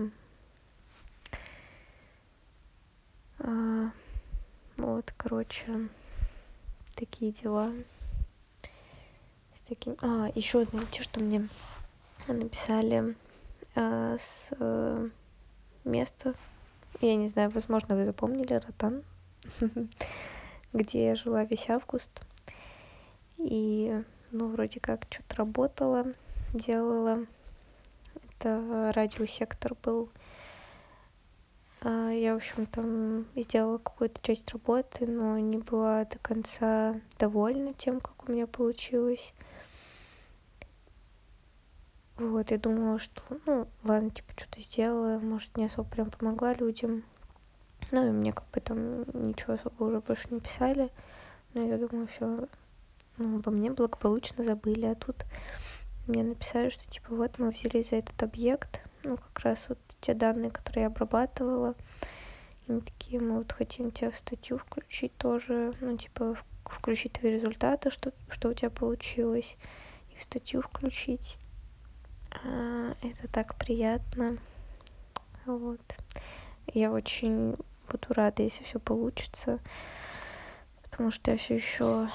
А, 3.38 3.90
вот, 4.76 5.12
короче, 5.16 5.88
такие 6.96 7.32
дела. 7.32 7.72
С 9.54 9.68
таким... 9.68 9.96
А, 10.00 10.30
еще 10.34 10.64
знаете, 10.64 11.02
что 11.02 11.20
мне 11.20 11.48
написали 12.26 13.14
а, 13.76 14.16
с 14.18 14.50
места. 15.84 16.34
Я 17.00 17.16
не 17.16 17.28
знаю, 17.28 17.50
возможно, 17.50 17.96
вы 17.96 18.04
запомнили 18.04 18.54
Ротан, 18.54 19.02
где 20.72 21.06
я 21.06 21.16
жила 21.16 21.44
весь 21.44 21.68
август. 21.68 22.10
И 23.38 24.02
ну, 24.30 24.48
вроде 24.48 24.80
как 24.80 25.06
что-то 25.10 25.36
работала, 25.36 26.06
делала. 26.52 27.26
Это 28.14 28.92
радиосектор 28.94 29.74
был. 29.82 30.10
А, 31.82 32.10
я, 32.10 32.32
в 32.34 32.38
общем, 32.38 32.66
там 32.66 33.26
сделала 33.36 33.78
какую-то 33.78 34.20
часть 34.22 34.50
работы, 34.52 35.06
но 35.06 35.38
не 35.38 35.58
была 35.58 36.04
до 36.04 36.18
конца 36.18 37.00
довольна 37.18 37.74
тем, 37.74 38.00
как 38.00 38.28
у 38.28 38.32
меня 38.32 38.46
получилось. 38.46 39.34
Вот, 42.16 42.50
я 42.52 42.58
думала, 42.58 42.98
что, 42.98 43.22
ну, 43.46 43.66
ладно, 43.82 44.10
типа, 44.10 44.32
что-то 44.36 44.60
сделала, 44.60 45.18
может, 45.18 45.56
не 45.56 45.66
особо 45.66 45.88
прям 45.88 46.10
помогла 46.10 46.54
людям. 46.54 47.02
Ну, 47.90 48.08
и 48.08 48.10
мне 48.10 48.32
как 48.32 48.48
бы 48.50 48.60
там 48.60 49.02
ничего 49.28 49.54
особо 49.54 49.82
уже 49.82 50.00
больше 50.00 50.28
не 50.30 50.40
писали. 50.40 50.90
Но 51.54 51.62
я 51.62 51.76
думаю, 51.76 52.06
все, 52.06 52.46
ну, 53.16 53.38
обо 53.38 53.50
мне 53.50 53.70
благополучно 53.70 54.44
забыли, 54.44 54.86
а 54.86 54.94
тут 54.94 55.24
мне 56.06 56.22
написали, 56.22 56.68
что 56.68 56.86
типа 56.88 57.14
вот 57.14 57.38
мы 57.38 57.50
взялись 57.50 57.90
за 57.90 57.96
этот 57.96 58.22
объект, 58.22 58.82
ну 59.04 59.16
как 59.16 59.38
раз 59.40 59.68
вот 59.68 59.78
те 60.00 60.14
данные, 60.14 60.50
которые 60.50 60.82
я 60.82 60.86
обрабатывала, 60.88 61.74
они 62.68 62.80
такие, 62.80 63.20
мы 63.20 63.38
вот 63.38 63.52
хотим 63.52 63.90
тебя 63.90 64.10
в 64.10 64.16
статью 64.16 64.58
включить 64.58 65.16
тоже, 65.16 65.72
ну 65.80 65.96
типа 65.96 66.36
включить 66.64 67.12
твои 67.12 67.32
результаты, 67.32 67.90
что, 67.90 68.12
что 68.28 68.50
у 68.50 68.54
тебя 68.54 68.70
получилось, 68.70 69.56
и 70.14 70.18
в 70.18 70.22
статью 70.22 70.60
включить. 70.60 71.38
А, 72.42 72.94
это 73.02 73.28
так 73.28 73.54
приятно. 73.54 74.36
Вот. 75.46 75.80
Я 76.72 76.90
очень 76.90 77.56
буду 77.90 78.06
рада, 78.10 78.42
если 78.42 78.64
все 78.64 78.78
получится, 78.78 79.60
потому 80.82 81.10
что 81.10 81.30
я 81.30 81.36
все 81.36 81.54
еще 81.54 82.08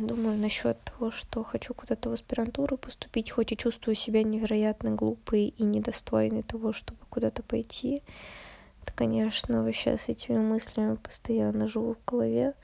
думаю 0.00 0.38
насчет 0.38 0.78
того, 0.84 1.10
что 1.10 1.42
хочу 1.42 1.74
куда-то 1.74 2.10
в 2.10 2.12
аспирантуру 2.12 2.76
поступить, 2.76 3.30
хоть 3.30 3.52
и 3.52 3.56
чувствую 3.56 3.94
себя 3.94 4.22
невероятно 4.22 4.90
глупой 4.92 5.46
и 5.46 5.62
недостойной 5.64 6.42
того, 6.42 6.72
чтобы 6.72 6.98
куда-то 7.10 7.42
пойти. 7.42 8.02
Это, 8.82 8.92
конечно, 8.94 9.62
вообще 9.62 9.98
с 9.98 10.08
этими 10.08 10.38
мыслями 10.38 10.94
постоянно 10.94 11.68
живу 11.68 11.94
в 11.94 12.10
голове. 12.10 12.54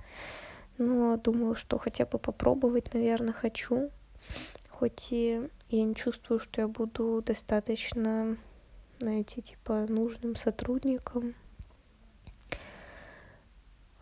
Но 0.79 1.17
думаю, 1.17 1.55
что 1.55 1.79
хотя 1.79 2.07
бы 2.07 2.19
попробовать, 2.19 2.95
наверное, 2.95 3.33
хочу. 3.33 3.91
Хоть 4.79 5.13
и 5.13 5.49
я 5.71 5.85
не 5.85 5.95
чувствую, 5.95 6.41
что 6.41 6.61
я 6.61 6.69
буду 6.69 7.23
достаточно, 7.25 8.37
знаете, 8.99 9.41
типа 9.41 9.87
нужным 9.89 10.37
сотрудником. 10.37 11.35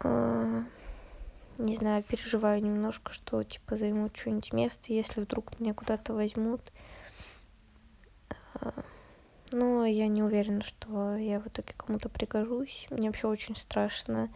А, 0.00 0.64
не 1.58 1.76
знаю, 1.76 2.02
переживаю 2.02 2.62
немножко, 2.62 3.12
что 3.12 3.44
типа 3.44 3.76
займут 3.76 4.16
что-нибудь 4.16 4.52
место, 4.52 4.92
если 4.92 5.20
вдруг 5.20 5.58
меня 5.60 5.74
куда-то 5.74 6.14
возьмут. 6.14 6.72
А, 8.54 8.72
но 9.52 9.84
я 9.84 10.08
не 10.08 10.22
уверена, 10.22 10.62
что 10.62 11.16
я 11.16 11.38
в 11.38 11.46
итоге 11.46 11.74
кому-то 11.76 12.08
пригожусь. 12.08 12.86
Мне 12.90 13.08
вообще 13.08 13.28
очень 13.28 13.56
страшно 13.56 14.30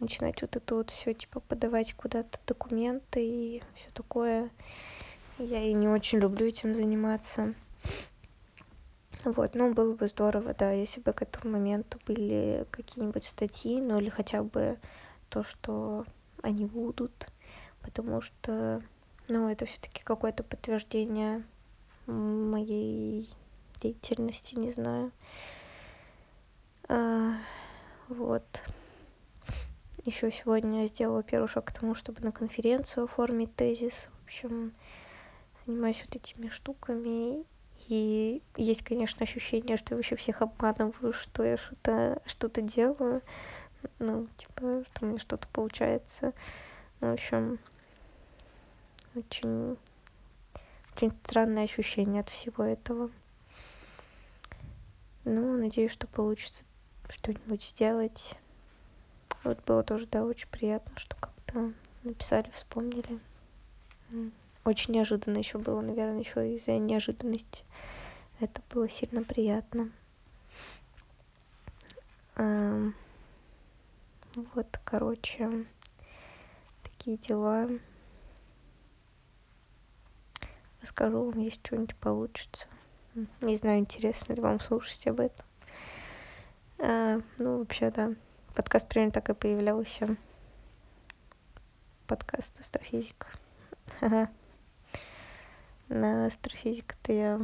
начинать 0.00 0.42
вот 0.42 0.56
это 0.56 0.74
вот 0.74 0.90
все 0.90 1.14
типа 1.14 1.40
подавать 1.40 1.94
куда-то 1.94 2.38
документы 2.46 3.24
и 3.24 3.62
все 3.74 3.90
такое. 3.94 4.50
Я 5.38 5.62
и 5.62 5.72
не 5.72 5.88
очень 5.88 6.18
люблю 6.18 6.46
этим 6.46 6.74
заниматься. 6.74 7.54
Вот, 9.24 9.54
ну, 9.54 9.72
было 9.72 9.94
бы 9.94 10.08
здорово, 10.08 10.52
да, 10.52 10.72
если 10.72 11.00
бы 11.00 11.12
к 11.12 11.22
этому 11.22 11.52
моменту 11.52 11.98
были 12.06 12.66
какие-нибудь 12.72 13.24
статьи, 13.24 13.80
ну, 13.80 13.98
или 14.00 14.08
хотя 14.08 14.42
бы 14.42 14.78
то, 15.28 15.44
что 15.44 16.04
они 16.42 16.64
будут, 16.64 17.30
потому 17.82 18.20
что, 18.20 18.82
ну, 19.28 19.48
это 19.48 19.66
все 19.66 19.80
таки 19.80 20.02
какое-то 20.02 20.42
подтверждение 20.42 21.44
моей 22.06 23.30
деятельности, 23.80 24.56
не 24.56 24.72
знаю. 24.72 25.12
А, 26.88 27.34
вот. 28.08 28.64
Еще 30.04 30.32
сегодня 30.32 30.82
я 30.82 30.86
сделала 30.88 31.22
первый 31.22 31.48
шаг 31.48 31.66
к 31.66 31.72
тому, 31.72 31.94
чтобы 31.94 32.22
на 32.22 32.32
конференцию 32.32 33.04
оформить 33.04 33.54
тезис. 33.54 34.08
В 34.22 34.24
общем, 34.24 34.72
занимаюсь 35.68 36.02
вот 36.04 36.16
этими 36.16 36.48
штуками. 36.48 37.44
И 37.88 38.42
есть, 38.56 38.82
конечно, 38.82 39.22
ощущение, 39.22 39.76
что 39.76 39.92
я 39.92 39.96
вообще 39.96 40.16
всех 40.16 40.42
обманываю, 40.42 41.12
что 41.12 41.44
я 41.44 41.56
что-то 41.56 42.20
что 42.26 42.48
делаю. 42.48 43.22
Ну, 43.98 44.26
типа, 44.36 44.84
что 44.84 45.06
у 45.06 45.08
меня 45.08 45.18
что-то 45.20 45.46
получается. 45.48 46.32
Ну, 47.00 47.10
в 47.10 47.12
общем, 47.12 47.58
очень, 49.14 49.76
очень 50.94 51.12
странное 51.12 51.64
ощущение 51.64 52.22
от 52.22 52.30
всего 52.30 52.64
этого. 52.64 53.10
Ну, 55.24 55.58
надеюсь, 55.58 55.92
что 55.92 56.06
получится 56.06 56.64
что-нибудь 57.08 57.62
сделать. 57.62 58.34
Вот 59.44 59.62
было 59.64 59.84
тоже, 59.84 60.06
да, 60.06 60.24
очень 60.24 60.48
приятно, 60.48 60.98
что 60.98 61.14
как-то 61.16 61.72
написали, 62.02 62.50
вспомнили. 62.50 63.20
Очень 64.68 64.96
неожиданно 64.96 65.38
еще 65.38 65.56
было, 65.56 65.80
наверное, 65.80 66.20
еще 66.20 66.54
из-за 66.54 66.72
неожиданности. 66.72 67.64
Это 68.38 68.60
было 68.68 68.86
сильно 68.86 69.24
приятно. 69.24 69.90
Вот, 72.36 74.66
короче, 74.84 75.64
такие 76.82 77.16
дела. 77.16 77.66
Расскажу 80.82 81.30
вам, 81.30 81.40
если 81.40 81.60
что-нибудь 81.64 81.96
получится. 81.96 82.68
Не 83.40 83.56
знаю, 83.56 83.78
интересно 83.78 84.34
ли 84.34 84.42
вам 84.42 84.60
слушать 84.60 85.06
об 85.06 85.20
этом. 85.20 85.46
А, 86.76 87.22
ну, 87.38 87.60
вообще, 87.60 87.90
да. 87.90 88.10
Подкаст 88.54 88.86
примерно 88.86 89.12
так 89.12 89.30
и 89.30 89.32
появлялся. 89.32 90.18
Подкаст 92.06 92.60
астрофизика. 92.60 93.28
Ага. 94.02 94.28
На 95.88 96.26
астрофизика-то 96.26 97.12
я 97.14 97.40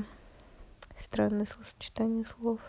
странное 0.98 1.46
словосочетание 1.46 2.26
слов. 2.26 2.61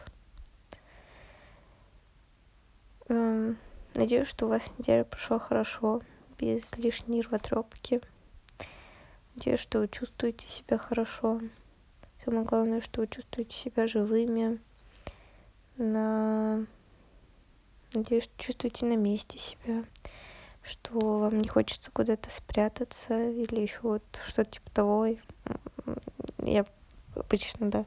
Эм, 3.10 3.58
надеюсь, 3.94 4.30
что 4.30 4.46
у 4.46 4.50
вас 4.50 4.72
неделя 4.78 5.04
прошла 5.04 5.38
хорошо, 5.38 6.02
без 6.38 6.76
лишней 6.78 7.18
нервотропки. 7.18 8.00
Надеюсь, 9.36 9.60
что 9.60 9.80
вы 9.80 9.90
чувствуете 9.90 10.48
себя 10.48 10.78
хорошо. 10.78 11.42
Самое 12.24 12.46
главное, 12.46 12.80
что 12.80 13.02
вы 13.02 13.08
чувствуете 13.08 13.54
себя 13.54 13.86
живыми. 13.86 14.62
На... 15.76 16.66
Надеюсь, 17.94 18.24
что 18.24 18.38
чувствуете 18.38 18.86
на 18.86 18.96
месте 18.96 19.40
себя. 19.40 19.84
Что 20.68 21.20
вам 21.20 21.38
не 21.38 21.48
хочется 21.48 21.92
куда-то 21.92 22.32
спрятаться 22.32 23.30
или 23.30 23.62
еще 23.62 23.80
вот 23.84 24.04
что-то 24.26 24.50
типа 24.50 24.72
того. 24.72 25.08
Я 26.40 26.66
обычно, 27.14 27.70
да, 27.70 27.86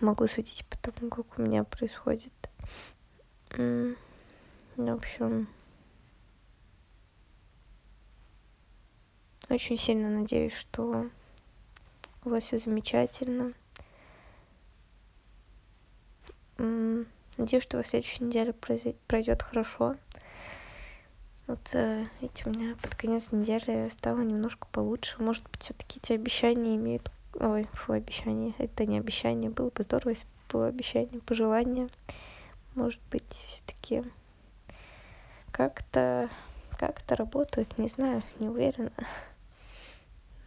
могу 0.00 0.26
судить 0.26 0.66
по 0.66 0.76
тому, 0.78 1.10
как 1.10 1.38
у 1.38 1.42
меня 1.42 1.62
происходит. 1.62 2.32
Ну, 3.56 3.94
в 4.76 4.90
общем, 4.90 5.46
очень 9.48 9.78
сильно 9.78 10.10
надеюсь, 10.10 10.54
что 10.54 11.08
у 12.24 12.30
вас 12.30 12.44
все 12.44 12.58
замечательно. 12.58 13.52
Надеюсь, 16.58 17.62
что 17.62 17.76
у 17.76 17.80
вас 17.80 17.88
следующая 17.88 18.24
неделя 18.24 18.52
пройдет 18.52 19.42
хорошо. 19.42 19.96
Вот 21.46 21.60
э, 21.72 22.06
видите, 22.20 22.44
у 22.46 22.50
меня 22.50 22.74
под 22.80 22.94
конец 22.94 23.30
недели 23.30 23.88
стало 23.90 24.22
немножко 24.22 24.66
получше. 24.72 25.22
Может 25.22 25.44
быть, 25.50 25.62
все-таки 25.62 26.00
эти 26.02 26.12
обещания 26.12 26.76
имеют... 26.76 27.10
Ой, 27.34 27.68
фу, 27.72 27.92
обещания. 27.92 28.54
Это 28.58 28.86
не 28.86 28.98
обещание. 28.98 29.50
Было 29.50 29.70
бы 29.70 29.82
здорово, 29.82 30.10
если 30.10 30.26
бы 30.26 30.32
было 30.50 30.66
обещание, 30.68 31.20
пожелание. 31.20 31.88
Может 32.74 33.00
быть, 33.10 33.44
все-таки 33.46 34.04
как-то 35.50 36.30
как-то 36.76 37.16
работают, 37.16 37.78
не 37.78 37.88
знаю, 37.88 38.22
не 38.38 38.48
уверена. 38.48 38.92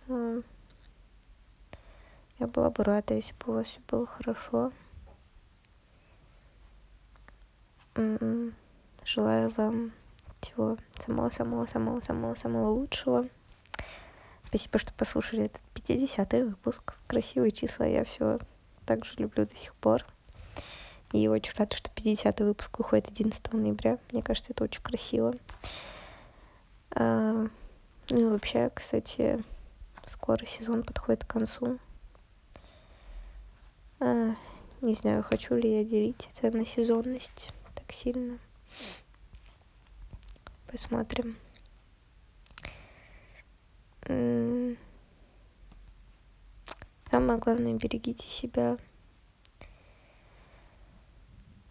Но 0.07 0.41
я 2.39 2.47
была 2.47 2.69
бы 2.69 2.83
рада, 2.83 3.13
если 3.13 3.33
бы 3.33 3.51
у 3.51 3.53
вас 3.53 3.67
все 3.67 3.79
было 3.87 4.05
хорошо. 4.05 4.71
М-м. 7.95 8.53
Желаю 9.03 9.49
вам 9.51 9.91
всего 10.41 10.77
самого-самого-самого-самого-самого 10.99 12.69
лучшего. 12.69 13.27
Спасибо, 14.47 14.79
что 14.79 14.93
послушали 14.93 15.45
этот 15.45 15.61
50-й 15.75 16.43
выпуск. 16.43 16.95
Красивые 17.07 17.51
числа 17.51 17.85
я 17.85 18.03
все 18.03 18.39
так 18.85 19.05
же 19.05 19.15
люблю 19.17 19.45
до 19.45 19.55
сих 19.55 19.75
пор. 19.75 20.05
И 21.13 21.27
очень 21.27 21.53
рада, 21.57 21.75
что 21.75 21.89
50-й 21.91 22.43
выпуск 22.43 22.77
выходит 22.77 23.09
11 23.09 23.53
ноября. 23.53 23.97
Мне 24.11 24.21
кажется, 24.21 24.53
это 24.53 24.63
очень 24.63 24.81
красиво. 24.81 25.33
А, 26.91 27.47
ну 28.09 28.19
и 28.19 28.25
вообще, 28.25 28.71
кстати, 28.73 29.39
скоро 30.05 30.45
сезон 30.45 30.83
подходит 30.83 31.25
к 31.25 31.29
концу. 31.29 31.79
А, 33.99 34.35
не 34.81 34.93
знаю, 34.93 35.23
хочу 35.23 35.55
ли 35.55 35.79
я 35.79 35.83
делить 35.83 36.29
это 36.41 36.55
на 36.55 36.65
сезонность 36.65 37.51
так 37.75 37.91
сильно. 37.91 38.39
Посмотрим. 40.71 41.37
Самое 47.09 47.39
главное, 47.39 47.73
берегите 47.73 48.27
себя. 48.27 48.77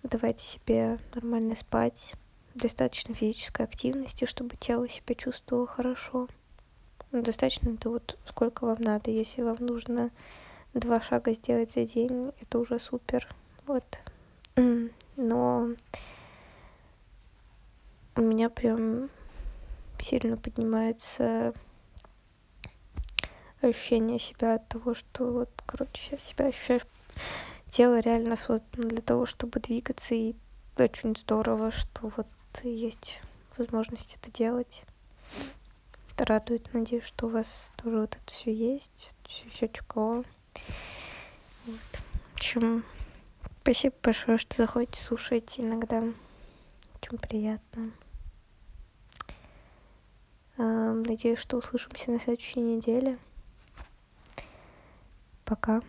Давайте 0.02 0.44
себе 0.44 0.98
нормально 1.14 1.56
спать. 1.56 2.14
Достаточно 2.54 3.14
физической 3.14 3.62
активности, 3.62 4.25
чтобы 4.25 4.56
тело 4.56 4.88
себя 4.88 5.14
чувствовало 5.14 5.66
хорошо. 5.66 6.29
Достаточно 7.12 7.71
это 7.71 7.90
вот 7.90 8.18
сколько 8.27 8.64
вам 8.64 8.79
надо. 8.81 9.10
Если 9.10 9.42
вам 9.42 9.56
нужно 9.60 10.10
два 10.75 11.00
шага 11.00 11.33
сделать 11.33 11.73
за 11.73 11.87
день, 11.87 12.33
это 12.40 12.58
уже 12.58 12.79
супер. 12.79 13.29
Вот. 13.66 14.00
Но 15.16 15.68
у 18.17 18.23
меня 18.23 18.48
прям 18.48 19.10
сильно 20.00 20.37
поднимается 20.37 21.52
ощущение 23.60 24.19
себя 24.19 24.54
от 24.54 24.69
того, 24.69 24.94
что 24.94 25.33
вот, 25.33 25.50
короче, 25.67 26.19
себя 26.19 26.46
ощущаешь 26.46 26.87
тело 27.69 28.00
реально 28.00 28.37
создано 28.37 28.88
для 28.88 29.02
того, 29.02 29.27
чтобы 29.27 29.60
двигаться, 29.60 30.14
и 30.14 30.35
очень 30.79 31.17
здорово, 31.17 31.71
что 31.73 32.08
вот 32.17 32.27
есть 32.62 33.21
возможность 33.58 34.17
это 34.17 34.31
делать. 34.31 34.85
Это 36.14 36.25
радует. 36.27 36.73
Надеюсь, 36.73 37.04
что 37.04 37.27
у 37.27 37.31
вас 37.31 37.73
тоже 37.77 38.00
вот 38.00 38.17
это 38.17 38.33
все 38.33 38.54
есть, 38.54 39.14
все, 39.25 39.48
все. 39.50 39.71
Вот. 39.94 40.25
В 41.67 42.35
общем, 42.35 42.85
спасибо 43.62 43.94
большое, 44.02 44.38
что 44.38 44.56
заходите, 44.56 45.00
слушаете 45.00 45.62
иногда. 45.62 46.02
Очень 46.94 47.19
приятно. 47.19 47.92
Надеюсь 50.59 51.38
что 51.38 51.59
услышимся 51.59 52.11
на 52.11 52.19
следующей 52.19 52.61
неделе. 52.61 53.19
Пока 55.44 55.81